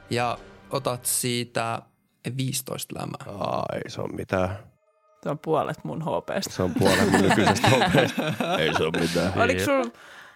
[0.10, 0.38] Ja
[0.70, 1.82] otat siitä
[2.26, 3.40] Ei 15 lämää.
[3.40, 4.58] Aa, ei se ole mitään.
[5.24, 6.56] Se on puolet mun HPstä.
[6.56, 8.24] Se on puolen mun nykyisestä hopeesta.
[8.60, 9.34] Ei se ole mitään.
[9.40, 9.92] Oliko sulla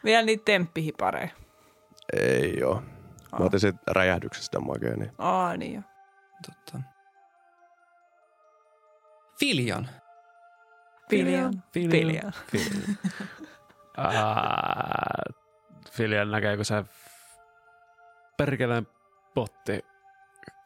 [0.06, 1.30] vielä niitä temppihipareja?
[2.14, 2.84] Ei oo.
[3.40, 5.82] Mä otin sit räjähdyksestä makea, niin Aa, niin jo.
[6.46, 6.80] Totta.
[9.40, 9.90] Filian.
[11.10, 11.64] Filian.
[11.74, 12.34] Filian.
[13.98, 15.24] Ää,
[15.92, 16.84] Filian näkee, kun se
[18.38, 18.88] perkeleen
[19.34, 19.86] botti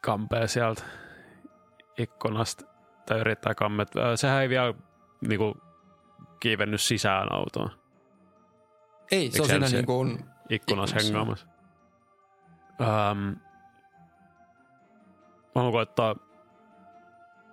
[0.02, 0.82] kampee sieltä
[1.98, 2.64] ikkunasta
[3.06, 3.88] tai yrittää kammet.
[4.14, 4.74] Sehän ei vielä
[5.28, 5.56] niinku,
[6.40, 7.79] kiivennyt sisään autoon
[9.10, 10.96] Ei, se on siinä se- niin kuin, ikkunassa Ikkunassa.
[11.06, 11.46] hengaamassa.
[12.80, 13.18] Ähm,
[15.54, 16.16] mä haluan koettaa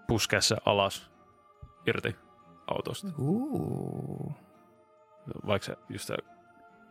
[0.08, 1.12] puskea se alas
[1.88, 2.16] irti
[2.68, 3.08] autosta.
[3.20, 4.32] Uu.
[5.48, 6.16] Vaikka se just se,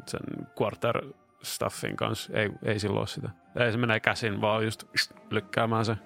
[0.06, 0.20] sen
[0.60, 1.02] quarter
[1.42, 3.30] staffin kanssa ei, ei silloin sitä.
[3.56, 4.84] Ei se menee käsin, vaan just
[5.30, 5.96] lykkäämään se.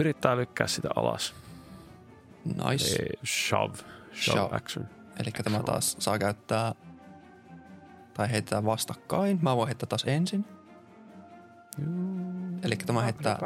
[0.00, 1.34] Yrittää lykkää sitä alas.
[2.44, 3.02] Nice.
[3.02, 3.76] Ei, shove.
[3.76, 4.56] Shove, Shove.
[4.56, 4.88] action.
[5.20, 6.74] Eli tämä taas saa käyttää
[8.14, 9.38] tai heittää vastakkain.
[9.42, 10.44] Mä voin heittää taas ensin.
[12.62, 13.38] Eli tämä heittää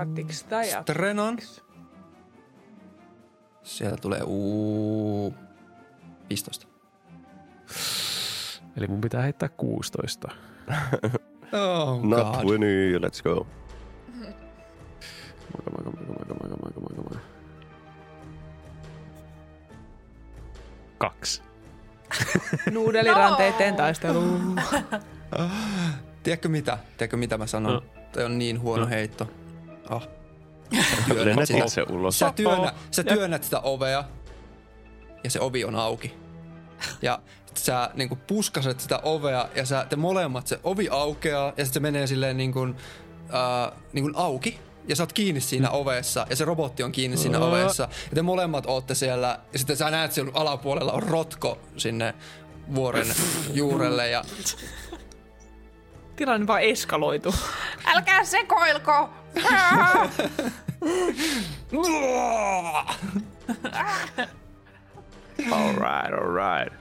[0.82, 1.38] Strenan.
[3.62, 5.34] Sieltä tulee uu
[6.30, 6.66] 15.
[8.76, 10.28] Eli mun pitää heittää 16.
[11.52, 12.34] Oh not god.
[12.34, 13.46] 20, let's go.
[15.48, 17.20] Moika, moika, moika, moika, moika, moika, moika, moika.
[20.98, 21.47] Kaksi.
[22.70, 24.22] Nuudeliranteiden taistelu.
[26.22, 26.78] Tiedätkö mitä?
[26.96, 27.72] Tiedätkö mitä mä sanon?
[27.74, 27.82] No.
[28.12, 28.88] Toi on niin huono No.
[28.88, 29.28] heitto.
[29.90, 30.08] Oh.
[31.14, 31.64] Lennät sitä.
[31.64, 32.18] itse ulos.
[32.18, 34.04] Sä, työnnä, sä työnnät sitä ovea
[35.24, 36.14] ja se ovi on auki.
[37.02, 37.18] Ja
[37.54, 41.80] sä niinku puskaset sitä ovea ja sä, te molemmat, se ovi aukeaa ja sitten se
[41.80, 42.76] menee silleen niin kuin,
[43.34, 44.58] äh, niin kuin auki.
[44.88, 47.82] Ja sä oot kiinni siinä ovessa ja se robotti on kiinni siinä ovessa.
[47.82, 52.14] Ja te molemmat ootte siellä ja sitten sä näet siellä alapuolella on rotko sinne
[52.74, 53.06] vuoren
[53.52, 54.24] juurelle ja
[56.16, 57.34] Tilanne vaan eskaloitu.
[57.86, 59.10] Älkää sekoilko!
[65.52, 66.72] All right, all right.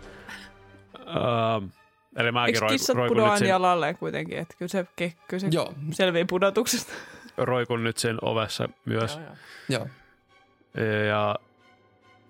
[0.97, 1.72] Um,
[2.16, 4.38] eli mäkin Eikö roikun, kissat roikun, pudoa nyt niin sen, alalle kuitenkin?
[4.38, 5.74] Että kyllä se, kyllä se Joo.
[5.91, 6.93] selvii pudotuksesta.
[7.38, 9.19] Roikun nyt sen ovessa myös.
[9.69, 9.88] joo.
[11.07, 11.35] Ja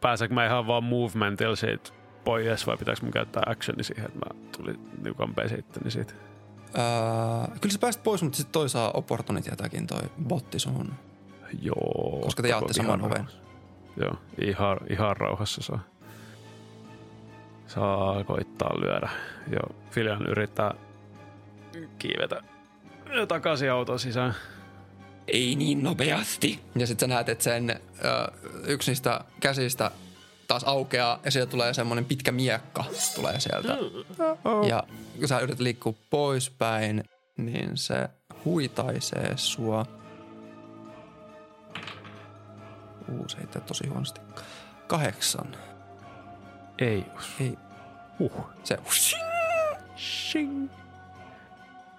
[0.01, 1.89] pääsenkö mä ihan vaan movementilla siitä
[2.23, 6.13] pois vai pitääkö mun käyttää actioni siihen, että mä tulin niukampeen itteni siitä?
[6.77, 10.93] Öö, kyllä sä pääsit pois, mutta sitten toi saa opportunity-atakin toi botti sun.
[11.61, 12.19] Joo.
[12.23, 13.27] Koska te jaatte saman oven.
[13.97, 15.79] Joo, ihan, ihan rauhassa saa.
[17.67, 19.09] Saa koittaa lyödä.
[19.51, 20.73] Joo, Filian yrittää
[21.99, 22.43] kiivetä
[23.27, 24.35] takaisin auton sisään.
[25.27, 26.59] Ei niin nopeasti.
[26.75, 28.31] Ja sitten sä näet, että sen ö,
[28.67, 29.91] yksi niistä käsistä
[30.47, 33.77] taas aukeaa ja sieltä tulee semmoinen pitkä miekka tulee sieltä.
[34.67, 34.83] Ja
[35.19, 37.03] kun sä yrität liikkua poispäin,
[37.37, 38.09] niin se
[38.45, 39.85] huitaisee sua.
[43.11, 44.21] Uu, se heittää tosi huonosti.
[44.87, 45.55] Kahdeksan.
[46.79, 47.05] Ei.
[47.39, 47.57] Ei.
[48.19, 48.31] Huh.
[48.63, 48.77] Se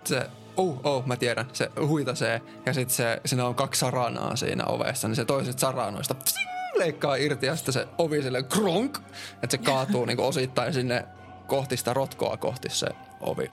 [0.08, 4.64] se, oh, oh, mä tiedän, se huitasee ja sitten se, siinä on kaksi saranaa siinä
[4.64, 8.98] ovessa, niin se toiset saranoista psing, leikkaa irti ja sitten se ovi sille kronk,
[9.42, 11.04] että se kaatuu niinku osittain sinne
[11.46, 12.86] kohti sitä rotkoa kohti se
[13.20, 13.50] ovi.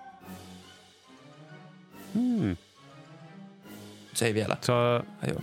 [2.13, 2.57] Hmm.
[4.13, 4.57] Se ei vielä.
[4.61, 5.41] Se on, joo.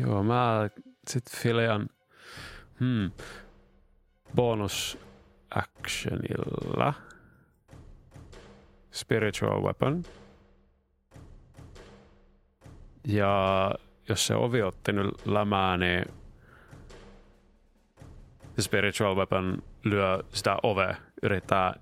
[0.00, 0.68] joo, mä
[1.10, 1.88] sit Filian
[2.80, 3.10] hmm,
[4.34, 4.98] bonus
[5.50, 6.94] actionilla
[8.92, 10.04] spiritual weapon.
[13.12, 13.74] Ja
[14.08, 16.04] jos se ovi otti nyt lämää, niin
[18.56, 21.74] se spiritual weapon lyö sitä ovea, yrittää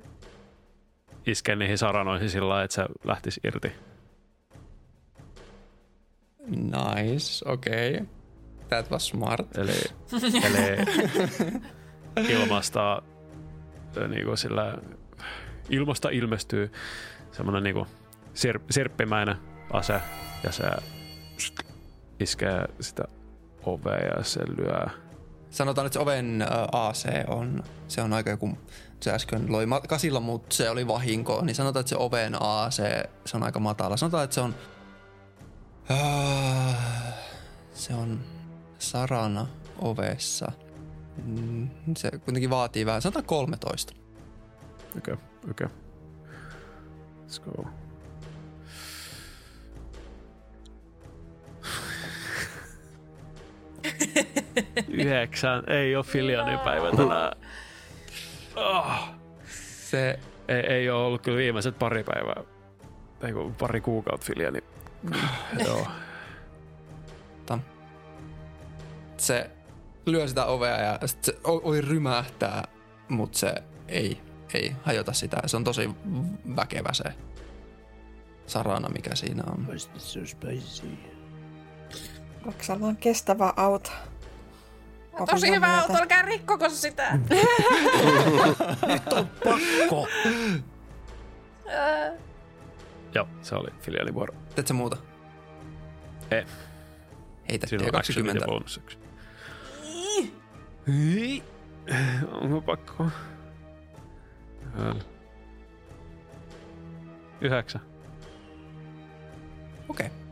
[1.26, 3.72] iskeä niihin saranoihin sillä lailla, että se lähtisi irti.
[6.46, 7.92] Nice, okei.
[7.94, 8.06] Okay.
[8.68, 9.58] That was smart.
[9.58, 9.72] Eli,
[10.44, 10.76] eli
[12.28, 13.02] ilmasta,
[14.08, 14.78] niin kuin sillä,
[15.68, 16.72] ilmasta ilmestyy
[17.32, 17.86] semmoinen niin
[18.34, 19.36] sir, sirppimäinen
[19.72, 20.00] ase
[20.44, 20.64] ja se
[22.20, 23.04] iskee sitä
[23.66, 24.86] ovea ja se lyö.
[25.50, 28.58] Sanotaan, että se oven AC on, se on aika joku,
[29.00, 32.82] se äsken loi kasilla, mutta se oli vahinko, niin sanotaan, että se oven AC,
[33.24, 33.96] se on aika matala.
[33.96, 34.54] Sanotaan, että se on,
[35.90, 36.76] äh,
[37.72, 38.20] se on
[38.78, 39.46] sarana
[39.78, 40.52] ovessa.
[41.24, 43.94] Mm, Se kuitenkin vaatii vähän, sanotaan 13.
[44.98, 45.66] Okei, okay, okei.
[45.66, 45.76] Okay.
[47.26, 47.68] Let's go.
[54.88, 55.64] Yhdeksän.
[55.66, 57.32] Ei ole Filianin päivä tänään.
[58.56, 59.08] Oh.
[59.90, 62.42] Se, Ei, ei ole ollut kyllä viimeiset pari päivää.
[63.22, 64.58] Ei kun pari kuukautta Filiani.
[65.66, 65.86] Joo.
[69.16, 69.50] se
[70.06, 72.64] lyö sitä ovea ja sit se ovi rymähtää,
[73.08, 73.54] mutta se
[73.88, 74.20] ei,
[74.54, 75.36] ei hajota sitä.
[75.46, 75.90] Se on tosi
[76.56, 77.04] väkevä se
[78.46, 79.66] sarana, mikä siinä on.
[82.44, 83.52] Roksalla on kestävä
[85.20, 85.32] auto.
[85.32, 87.18] Tosi hyvä auto, älkää rikkoko sitä.
[89.44, 90.08] Pakko.
[91.68, 92.12] Ää,
[93.14, 94.34] Joo, se oli Filianin vuoro.
[94.54, 94.96] Teet sä muuta?
[96.30, 96.44] Ei.
[97.50, 98.44] Heitä Siinä on 20 20.
[98.44, 99.02] ja bonus action.
[100.88, 101.42] Ei.
[102.32, 103.10] Onko pakko?
[107.40, 107.80] Yhdeksän.
[109.88, 110.06] Okei.
[110.06, 110.27] Okay.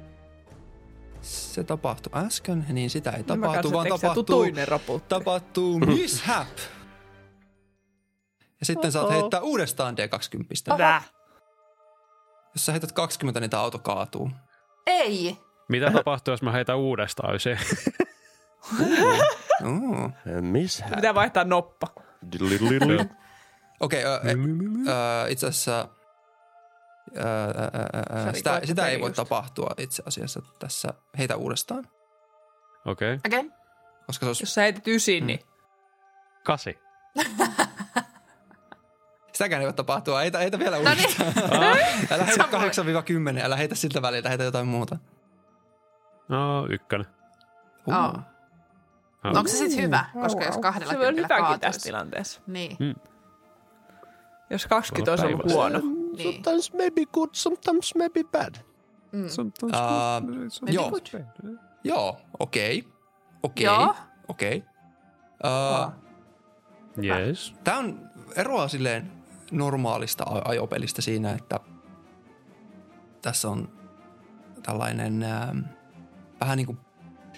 [1.27, 6.49] Se tapahtui äsken, niin sitä ei Mä tapahtu, vaan tapahtuu, tapahtuu mishap.
[8.61, 10.79] Ja sitten saat heittää uudestaan D20.
[10.79, 11.11] Väh.
[12.55, 14.31] Jos sä heität 20, niin tää auto kaatuu.
[14.87, 15.39] Ei.
[15.69, 17.59] Mitä tapahtuu, jos mä heitän uudestaan se?
[20.41, 20.85] Missä?
[20.95, 21.87] Pitää vaihtaa noppa.
[23.81, 25.89] Okei, okay, uh, itse asiassa
[27.17, 29.17] ö, ö, Sari sitä, sitä ei voi just.
[29.17, 30.95] tapahtua itse asiassa tässä.
[31.19, 31.89] Heitä uudestaan,
[32.85, 33.15] Okei.
[33.15, 33.21] Okay.
[33.27, 33.53] Again.
[34.07, 35.41] koska se olisi, Jos sä heitit ysin, niin
[36.45, 36.79] Kasi.
[39.33, 40.19] sitäkään ei voi tapahtua.
[40.19, 40.99] Heitä, heitä vielä No niin.
[40.99, 41.33] uudestaan.
[42.13, 43.37] älä heitä Samoin.
[43.39, 44.97] 8-10, älä heitä siltä väliltä, heitä jotain muuta.
[46.29, 47.07] No, ykkönen.
[47.87, 47.95] Uh.
[47.95, 48.13] Oh.
[49.25, 50.05] No, onko se sitten hyvä?
[50.15, 51.81] Wow, Koska jos kahdella se kympillä hyväkin tässä kaatuisi.
[51.89, 52.41] tilanteessa.
[52.47, 52.77] Niin,
[54.51, 55.79] Jos 20 Voi olisi ollut huono.
[56.13, 56.33] Niin.
[56.33, 58.55] Sometimes maybe good, sometimes maybe bad.
[59.13, 59.25] Mm.
[59.25, 60.93] Uh, joo,
[61.85, 62.85] joo, okei.
[63.43, 63.95] Okei, Joo.
[64.29, 64.63] okei.
[65.45, 66.07] Uh,
[67.05, 67.55] Yes.
[67.65, 69.13] Tämä on eroa silleen
[69.53, 71.61] normaalista ajopelistä siinä, että
[73.23, 73.69] tässä on
[74.63, 75.59] tällainen ähm,
[76.41, 76.79] vähän niin kuin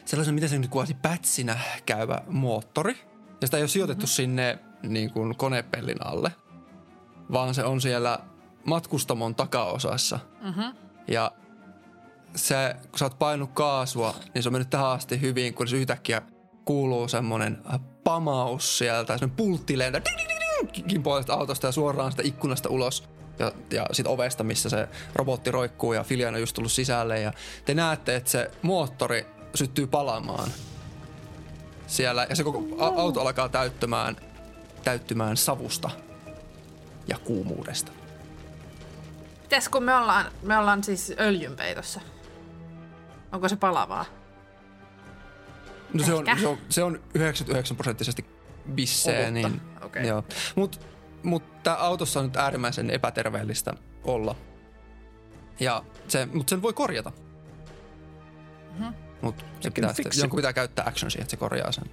[0.05, 2.97] sellaisen, miten se nyt kuvasi, pätsinä käyvä moottori.
[3.41, 4.15] Ja sitä ei ole sijoitettu mm-hmm.
[4.15, 6.33] sinne niin kuin konepellin alle,
[7.33, 8.19] vaan se on siellä
[8.65, 10.19] matkustamon takaosassa.
[10.41, 10.75] Mm-hmm.
[11.09, 11.33] Ja
[12.35, 15.77] se, kun sä oot painut kaasua, niin se on mennyt tähän asti hyvin, kun se
[15.77, 16.23] yhtäkkiä
[16.65, 17.63] kuuluu semmoinen
[18.05, 20.03] pamaus sieltä, semmoinen pultti lentää
[21.29, 23.09] autosta ja suoraan sitä ikkunasta ulos.
[23.39, 27.21] Ja, ja sit ovesta, missä se robotti roikkuu ja Filian on just tullut sisälle.
[27.21, 27.33] Ja
[27.65, 30.51] te näette, että se moottori syttyy palamaan
[31.87, 32.27] siellä.
[32.29, 34.17] Ja se koko auto alkaa täyttämään,
[34.85, 35.91] täyttymään savusta
[37.09, 37.93] ja kuumuudesta.
[39.51, 42.01] Mites kun me ollaan, me ollaan siis öljynpeitossa?
[43.33, 44.05] Onko se palavaa?
[45.95, 46.41] No se on, Ehkä.
[46.41, 48.27] se, on, se on 99 prosenttisesti
[48.75, 49.49] bissee, Olutta.
[49.49, 50.07] niin Okei.
[50.07, 50.25] joo.
[50.57, 50.81] Mut,
[51.23, 53.75] mut tää autossa on nyt äärimmäisen epäterveellistä
[54.05, 54.35] olla.
[55.61, 57.13] Ja se, mut sen voi korjata.
[58.79, 58.93] Mhm.
[59.23, 61.91] Mut se pitää sitten, jonkun pitää käyttää action siihen, että se korjaa sen.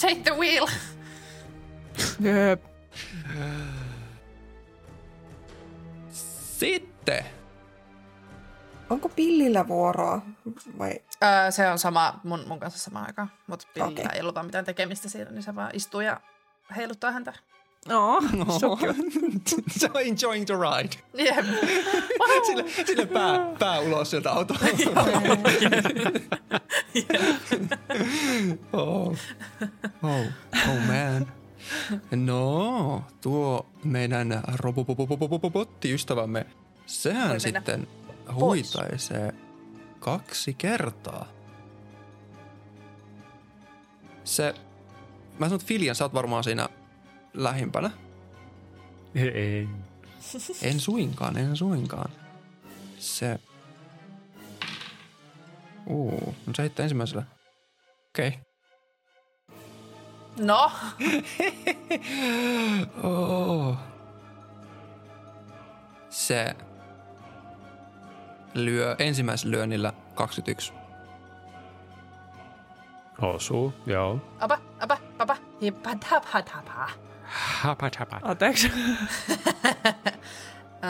[0.00, 0.66] Take the wheel!
[2.20, 2.64] Jep.
[6.60, 7.24] Sitten!
[8.90, 10.22] Onko pillillä vuoroa
[10.78, 10.90] vai
[11.24, 14.06] Öö, se on sama, mun, mun kanssa sama aika, mutta Pillillä Okei.
[14.14, 16.20] ei ollut vaan mitään tekemistä siinä, niin se vaan istuu ja
[16.76, 17.32] heiluttaa häntä.
[17.88, 18.46] No, No.
[19.78, 20.96] se on enjoying the ride.
[21.14, 21.46] Jep.
[22.46, 24.56] Sille, sille pää, pää ulos sieltä autoa.
[28.72, 29.16] oh.
[30.02, 30.26] Oh.
[30.68, 31.39] oh man.
[32.10, 34.42] No, tuo meidän
[35.42, 36.46] robottiystävämme,
[36.86, 37.88] sehän sitten
[38.34, 39.34] huitaisee
[39.98, 41.26] kaksi kertaa.
[44.24, 44.54] Se,
[45.38, 46.68] mä sanon, Filian, sä oot varmaan siinä
[47.34, 47.90] lähimpänä.
[49.14, 49.68] Ei.
[50.62, 52.10] En suinkaan, en suinkaan.
[52.98, 53.40] Se...
[55.86, 57.22] Uu, no se heittää ensimmäisellä.
[58.08, 58.28] Okei.
[58.28, 58.40] Okay.
[60.38, 60.70] No,
[63.02, 63.76] Oh.
[66.10, 66.56] Se
[68.54, 70.72] lyö ensimmäisellä lyönnillä 21.
[73.22, 74.20] Osuu, joo.
[74.40, 76.88] apa, apa, apa, hippa, tapa, tapa.
[77.24, 78.20] Hapa chapa.
[78.22, 78.72] anteeksi.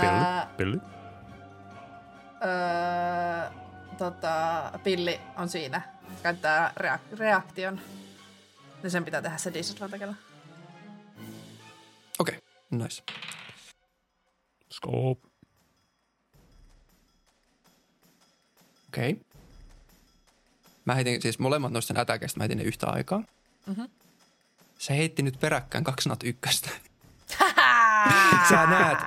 [0.00, 0.78] Pilli, pilli.
[2.44, 3.50] Öö,
[3.98, 5.82] tota, pilli on siinä.
[6.22, 7.80] Käyttää reak- reaktion.
[8.82, 10.14] Niin sen pitää tehdä se disadvantagella.
[12.18, 12.40] Okei, okay.
[12.70, 13.02] nice.
[14.72, 15.28] Scope.
[18.88, 19.10] Okei.
[19.10, 19.24] Okay.
[20.84, 23.22] Mä heitin siis molemmat noista sen ätäkestä, mä heitin ne yhtä aikaa.
[23.66, 23.84] Mhm.
[24.78, 26.70] Se heitti nyt peräkkäin kaksi nat ykköstä.
[28.50, 28.98] sä näet,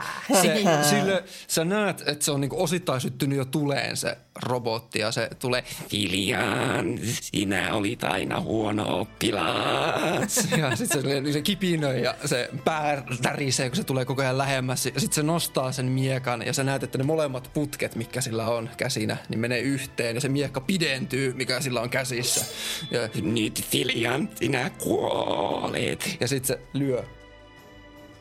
[0.42, 5.12] se, sille, sä näet, että se on niinku osittain syttynyt jo tuleen se robotti ja
[5.12, 10.30] se tulee Filian, sinä olit aina huono oppilaat.
[10.60, 14.86] ja sitten se, se kipinöi ja se pää tärisee, kun se tulee koko ajan lähemmäs.
[14.86, 18.46] Ja sitten se nostaa sen miekan ja sä näet, että ne molemmat putket, mikä sillä
[18.48, 22.46] on käsinä, niin menee yhteen ja se miekka pidentyy, mikä sillä on käsissä.
[22.92, 26.18] Ja, Nyt Filian, sinä kuolet.
[26.20, 27.04] ja sitten se lyö.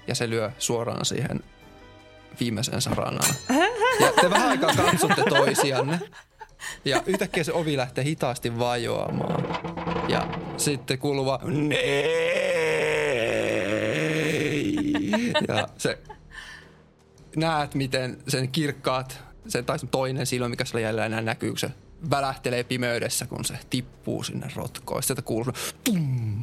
[0.07, 1.41] Ja se lyö suoraan siihen
[2.41, 3.35] viimeiseen saranaan.
[4.01, 6.01] Ja te vähän aikaa katsotte toisianne.
[6.85, 9.49] Ja yhtäkkiä se ovi lähtee hitaasti vajoamaan.
[10.09, 10.99] Ja sitten
[11.83, 13.13] Ei.
[15.49, 15.99] Ja se
[17.37, 21.71] näet, miten sen kirkkaat, sen tai toinen silmä, mikä sillä jäljellä enää näkyy, se
[22.11, 25.03] välähtelee pimeydessä, kun se tippuu sinne rotkoon.
[25.03, 25.53] Sieltä kuuluu
[25.85, 26.43] pum.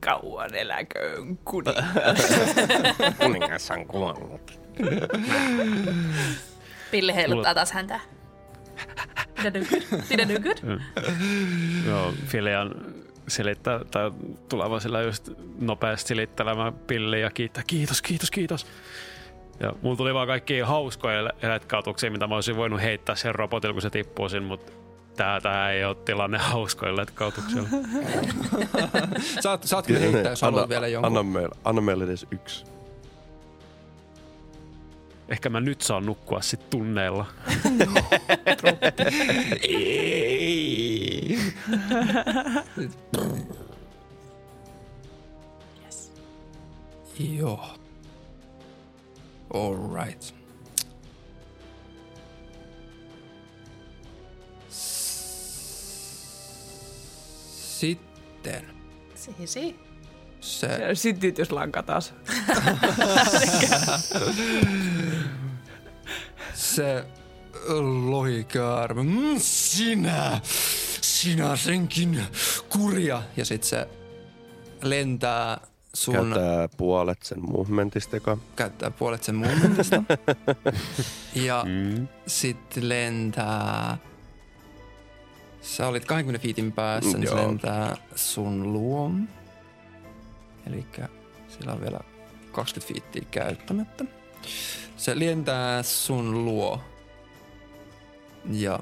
[0.00, 2.32] Kauan eläköön kuningas.
[3.22, 4.60] Kuningas on kuollut.
[6.90, 8.00] Pilli heiluttaa taas häntä.
[9.42, 9.82] Did I do good?
[10.10, 10.80] Did I do good?
[11.86, 12.74] Joo, Filian
[13.28, 14.10] selittää, tai
[14.48, 18.66] tuleva sillä just nopeasti silittelemään pilli ja kiittää, kiitos, kiitos, kiitos.
[19.60, 23.82] Ja mulla tuli vaan kaikki hauskoja letkautuksia, mitä mä olisin voinut heittää sen robotilla, kun
[23.82, 24.72] se tippuu sinne, mutta
[25.20, 27.68] tää, tää ei ole tilanne hauskoilla letkautuksilla.
[29.40, 31.06] Saat, saat kyllä heittää, jos haluat vielä jonkun.
[31.06, 32.64] anna, meille, anna meille edes yksi.
[35.28, 37.26] Ehkä mä nyt saan nukkua sit tunneilla.
[39.68, 41.38] Ei.
[47.38, 47.66] Joo.
[49.54, 50.39] All right.
[57.80, 58.64] Sitten
[59.14, 59.76] Sisi.
[60.40, 62.14] se Sytytyslanka taas.
[66.54, 67.04] se
[68.06, 69.02] lohikäärme.
[69.02, 70.40] Mm, sinä,
[71.00, 72.22] sinä senkin
[72.68, 73.22] kurja.
[73.36, 73.88] Ja sit se
[74.82, 75.60] lentää
[75.94, 80.02] sun, käyttää, Käyttää puolet sen movementista, joka käyttää puolet sen movementista.
[81.34, 82.08] ja Mm.
[82.26, 83.96] sitten lentää...
[85.60, 87.46] Sä olit 20 fiitin päässä, Mm, niin se joo.
[87.48, 89.28] lentää sun luom.
[90.66, 90.86] Eli
[91.48, 92.00] sillä on vielä
[92.52, 94.04] 20 fiittiä käyttämättä.
[94.96, 96.80] Se lentää sun luo.
[98.50, 98.78] Ja...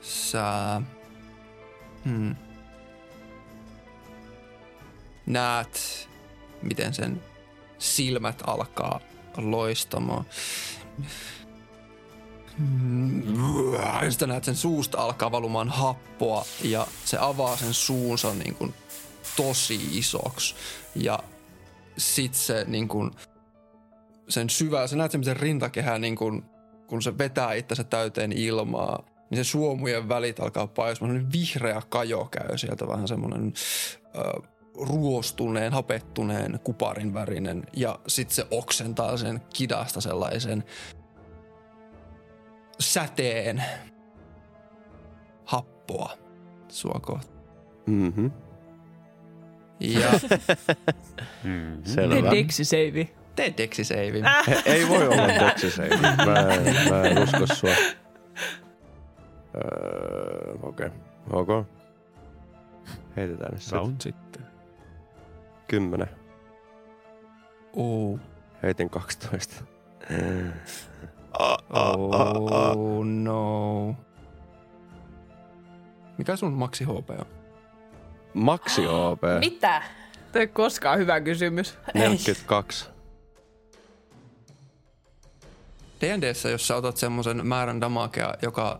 [0.00, 0.80] Sä...
[2.04, 2.36] Hmm.
[5.26, 6.08] Näet,
[6.62, 7.22] miten sen
[7.78, 9.00] silmät alkaa
[9.36, 10.24] loistamaan.
[14.02, 18.74] Ja sitten näet sen suusta alkaa valumaan happoa ja se avaa sen suunsa niin kuin
[19.36, 20.54] tosi isoksi.
[20.94, 21.18] Ja
[21.98, 23.10] sit se niin kuin,
[24.28, 26.44] sen syvä, sä näet sen miten rintakehä niin kuin,
[26.86, 31.12] kun se vetää itsensä täyteen ilmaa, niin se suomujen välit alkaa paisumaan.
[31.12, 33.52] Sellainen vihreä kajo käy sieltä, vähän semmoinen
[34.80, 37.66] ruostuneen, hapettuneen, kuparin värinen.
[37.76, 40.64] Ja sit se oksentaa sen kidasta sellaisen
[42.80, 43.62] säteen
[45.44, 46.10] happoa
[46.68, 47.32] sua kohti.
[47.86, 48.26] Mhm.
[49.80, 50.08] Ja
[51.44, 51.84] Mm.
[51.84, 52.30] Selvä.
[52.30, 53.08] Dexi save.
[53.36, 54.24] tee deksiseivin.
[54.66, 55.88] Ei voi olla deksisei.
[55.88, 57.70] Mä, en- mä en usko sua.
[59.54, 60.86] Öö, Okei.
[60.86, 60.98] Okay.
[61.58, 61.66] Ok.
[63.16, 63.96] Heitetään nyt Se sitten.
[64.00, 64.46] sitten.
[65.68, 66.08] Kymmenen.
[67.72, 68.18] Oh,
[68.62, 69.64] Heitin 12.
[71.38, 73.94] oh no.
[76.18, 77.26] Mikä sun maksi HP on?
[78.34, 79.20] Maksi OP.
[79.40, 79.82] Mitä?
[80.32, 81.78] Tämä ei koskaan hyvä kysymys.
[81.94, 82.86] 42.
[86.00, 88.78] D&Dssä, jos sä otat semmoisen määrän damakea, joka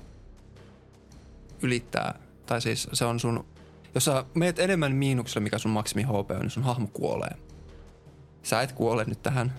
[1.62, 3.46] ylittää, tai siis se on sun,
[3.94, 7.36] jos sä meet enemmän miinuksella, mikä sun maksimi HP on, niin sun hahmo kuolee.
[8.42, 9.52] Sä et kuole nyt tähän.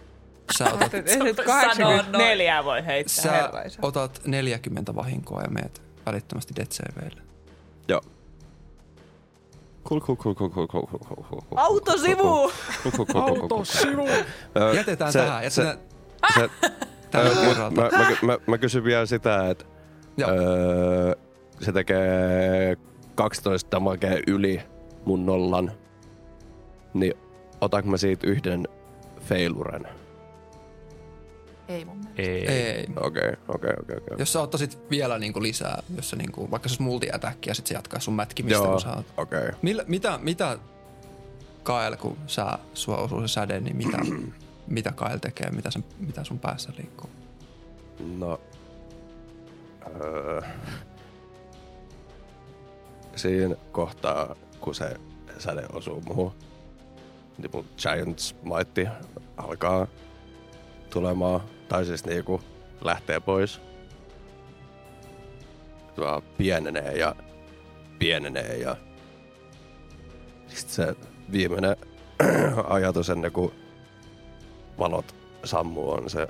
[0.57, 3.80] Sä otat, se nyt Sanoa 84 voi heittää sä herraisa.
[3.82, 7.22] otat 40 vahinkoa ja meet välittömästi Saveille.
[7.88, 8.02] Joo.
[9.86, 11.41] Cool, cool, cool, cool, cool, cool, cool, cool.
[11.56, 12.49] Autosivu!
[14.57, 15.52] Ö, Jätetään se- tähän.
[15.52, 16.72] se- Jätetään se-
[17.11, 17.82] tällä mut kerralta.
[17.82, 19.65] mä, mä, mä, mä kysyn vielä sitä, että
[20.18, 20.30] Joo.
[20.32, 21.15] öö,
[21.61, 22.78] se tekee
[23.15, 24.61] 12 damakea yli
[25.06, 25.72] mun nollan.
[26.94, 27.14] Niin
[27.61, 28.68] otanko mä siitä yhden
[29.22, 29.88] feiluren?
[31.68, 32.22] Ei mun mielestä.
[32.22, 32.48] Ei.
[32.48, 32.88] Ei.
[32.95, 34.15] Okei, okei, okei, okei.
[34.18, 37.68] Jos sä ottaisit vielä niinku lisää, jos sä niinku, vaikka se olisi multi-attack ja sit
[37.68, 39.06] se jatkaa sun mätkimistä, Joo, kun sä oot.
[39.18, 39.49] okei.
[39.61, 40.57] Millä, mitä, mitä
[41.64, 43.98] Kael, kun sä, sua osuu se säde, niin mitä,
[44.68, 47.10] mitä Kael tekee, mitä, sen, mitä sun päässä liikkuu?
[48.18, 48.39] No.
[50.02, 50.41] Öö,
[53.15, 54.95] siinä kohtaa, kun se
[55.39, 56.31] säde osuu muuhun,
[57.38, 58.91] niin mun Giants Might
[59.38, 59.88] alkaa
[60.89, 62.41] tulemaan, tai siis niinku
[62.81, 63.61] lähtee pois.
[65.95, 67.15] Se vaan pienenee ja
[67.99, 68.76] pienenee ja
[70.47, 70.95] sitten se
[71.31, 71.76] viimeinen
[72.69, 73.51] ajatus ennen kuin
[74.80, 76.27] valot sammuu on se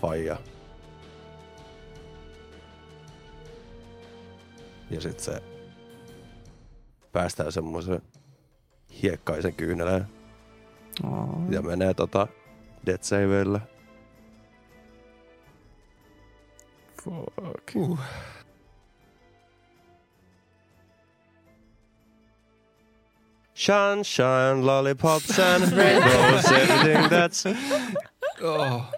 [0.00, 0.36] faija.
[4.90, 5.42] Ja sitten se
[7.12, 8.02] päästää semmoisen
[9.02, 10.06] hiekkaisen kyyneleen
[11.04, 11.28] Oh.
[11.50, 12.28] ja menee tota
[12.86, 13.60] Dead Saveille.
[17.04, 17.76] Fuck.
[17.76, 17.98] Uh.
[23.54, 27.44] Sunshine, lollipops and rainbows, everything that's...
[28.42, 28.90] Oh.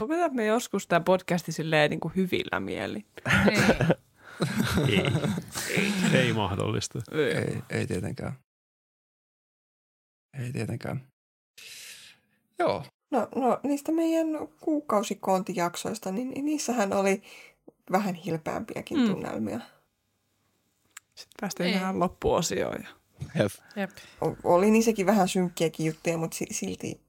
[0.00, 3.04] Lopetan me joskus tämä podcasti silleen niin kuin hyvillä mieli.
[4.86, 5.12] Niin.
[5.70, 5.92] Ei.
[6.12, 6.98] Ei mahdollista.
[7.12, 8.32] Ei, ei tietenkään.
[10.38, 11.08] Ei tietenkään.
[12.58, 12.84] Joo.
[13.10, 14.26] No, no niistä meidän
[14.60, 17.22] kuukausikoontijaksoista, niin niissähän oli
[17.92, 19.06] vähän hilpeämpiäkin Mm.
[19.06, 19.60] tunnelmia.
[21.14, 21.74] Sitten päästään Ei.
[21.74, 22.86] tähän loppuosioon.
[23.76, 23.90] Jep.
[24.20, 27.00] O- Oli niissäkin vähän synkkiäkin juttuja, mutta si- silti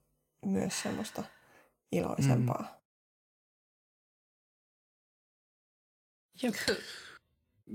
[0.46, 1.24] myös semmoista
[1.92, 2.80] iloisempaa.
[6.44, 6.50] Mm.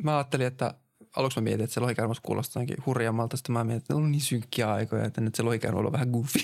[0.03, 0.75] Mä ajattelin, että
[1.17, 3.37] aluksi mä mietin, että se lohikärmäs kuulostaa jotenkin hurjammalta.
[3.37, 6.09] Sitten mä mietin, että ne on niin synkkiä aikoja, että nyt se lohikärmä on vähän
[6.11, 6.39] goofy.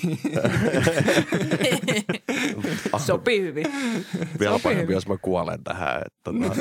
[3.07, 3.67] Sopii hyvin.
[4.41, 4.95] Vielä Sopii parempi, hyvin.
[4.95, 6.03] jos mä kuolen tähän.
[6.07, 6.55] Että, tota,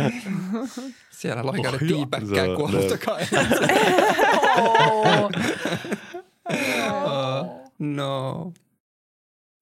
[1.10, 3.26] Siellä lohikärmä Oh, tiipäkkää ne- kai.
[7.78, 8.52] no.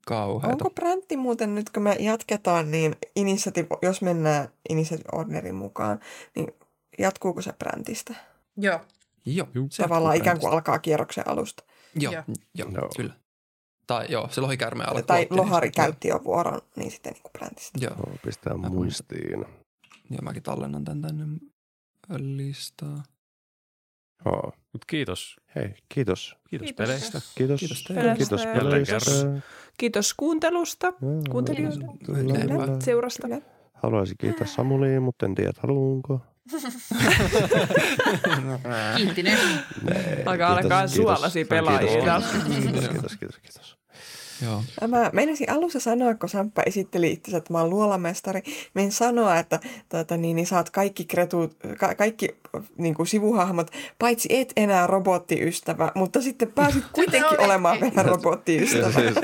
[0.06, 0.48] Kauheeta.
[0.48, 6.00] Onko Bräntti muuten nyt, kun me jatketaan, niin initiative, jos mennään Initiative Orderin mukaan,
[6.36, 6.46] niin
[6.98, 8.14] jatkuuko se Bräntistä?
[8.56, 8.80] Joo.
[9.24, 9.46] Joo.
[9.70, 10.54] se Tavallaan ikään kuin brändistä.
[10.70, 11.64] alkaa kierroksen alusta.
[11.94, 12.22] Joo, Joo.
[12.54, 12.88] joo, Joo.
[12.96, 13.14] kyllä.
[13.86, 15.02] Tai joo, se lohikärme alkoi.
[15.02, 15.82] tai Lohari niistä.
[15.82, 17.78] käytti jo vuoron, niin sitten niin kuin Bräntistä.
[17.82, 19.30] Joo, Joo, pistää Mä- muistiin.
[20.10, 21.24] joo, mäkin tallennan tän tänne
[22.18, 23.02] listaa.
[24.24, 24.52] Joo.
[24.72, 25.36] Mut kiitos.
[25.54, 26.36] Hei, kiitos.
[26.50, 26.86] Kiitos, Kiitos.
[26.86, 27.20] peleistä.
[27.34, 27.60] Kiitos.
[27.60, 28.02] Kiitos teille.
[28.02, 29.40] Peleistä Kiitos peleistä.
[29.78, 30.92] Kiitos kuuntelusta,
[31.30, 33.28] kuuntelijoille, seurasta.
[33.74, 36.20] Haluaisin kiittää Samulia, mutta en tiedä, haluanko.
[38.96, 39.38] Kiittinen.
[39.82, 41.48] Nee, Alkaa alkaa kiitos.
[41.48, 42.20] pelaajia
[42.62, 43.76] Kiitos, kiitos, kiitos, kiitos.
[44.44, 44.62] Joo.
[44.88, 48.42] Mä meinasin alussa sanoa, kun Samppa esitteli itsensä, että mä oon luolamestari.
[48.74, 52.28] Menin sanoa, että tuota, niin, niin saat kaikki, kretut, ka- kaikki
[52.78, 58.92] niin kuin sivuhahmot, paitsi et enää robottiystävä, mutta sitten pääsit kuitenkin olemaan vielä Ja robottiystävä.
[58.92, 59.14] siis,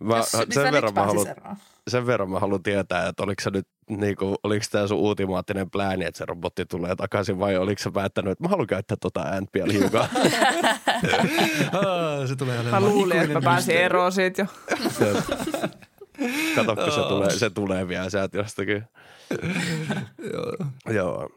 [0.00, 1.56] mä, Jos- niin sen, sä verran mä haluan, eroon.
[1.88, 6.04] sen verran mä haluan tietää, että oliko se nyt niinku, oliko tämä sun ultimaattinen plääni,
[6.04, 9.50] että se robotti tulee takaisin vai oliko se päättänyt, että mä haluan käyttää tota ääntä
[9.54, 10.08] vielä hiukan.
[12.28, 14.46] Se tulee Mä luulin, että mä pääsin eroon siitä jo.
[16.54, 18.84] Kato, kun se tulee, se tulee vielä sieltä jostakin.
[20.32, 20.70] Joo.
[20.94, 21.28] Joo.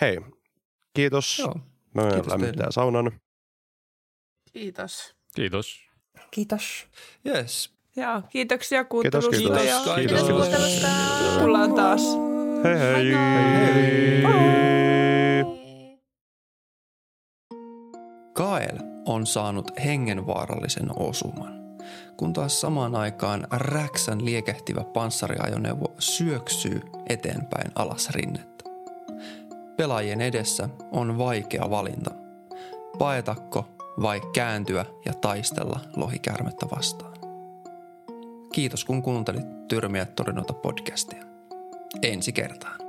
[0.00, 0.20] Hei,
[0.94, 1.38] kiitos.
[1.38, 1.54] Joo.
[1.94, 3.12] Mä menen Kiitos lämmittää saunan.
[4.52, 5.14] Kiitos.
[5.34, 5.80] Kiitos.
[6.30, 6.86] Kiitos.
[7.26, 7.73] Yes.
[7.96, 9.86] Ja kiitoksia Kiitos, kuuntelusta kiitos.
[9.86, 11.38] ja Kiitos, kiitos.
[11.38, 12.02] kuullaan taas.
[12.64, 14.22] Hei hei!
[18.32, 21.54] Kael on saanut hengenvaarallisen osuman,
[22.16, 28.64] kun taas samaan aikaan räksän liekehtivä panssariajoneuvo syöksyy eteenpäin alas rinnettä.
[29.76, 32.10] Pelaajien edessä on vaikea valinta.
[32.98, 33.68] Paetakko
[34.02, 37.13] vai kääntyä ja taistella lohikärmettä vastaan.
[38.54, 41.24] Kiitos kun kuuntelit Tyrmiä Torinota podcastia.
[42.02, 42.83] Ensi kertaan.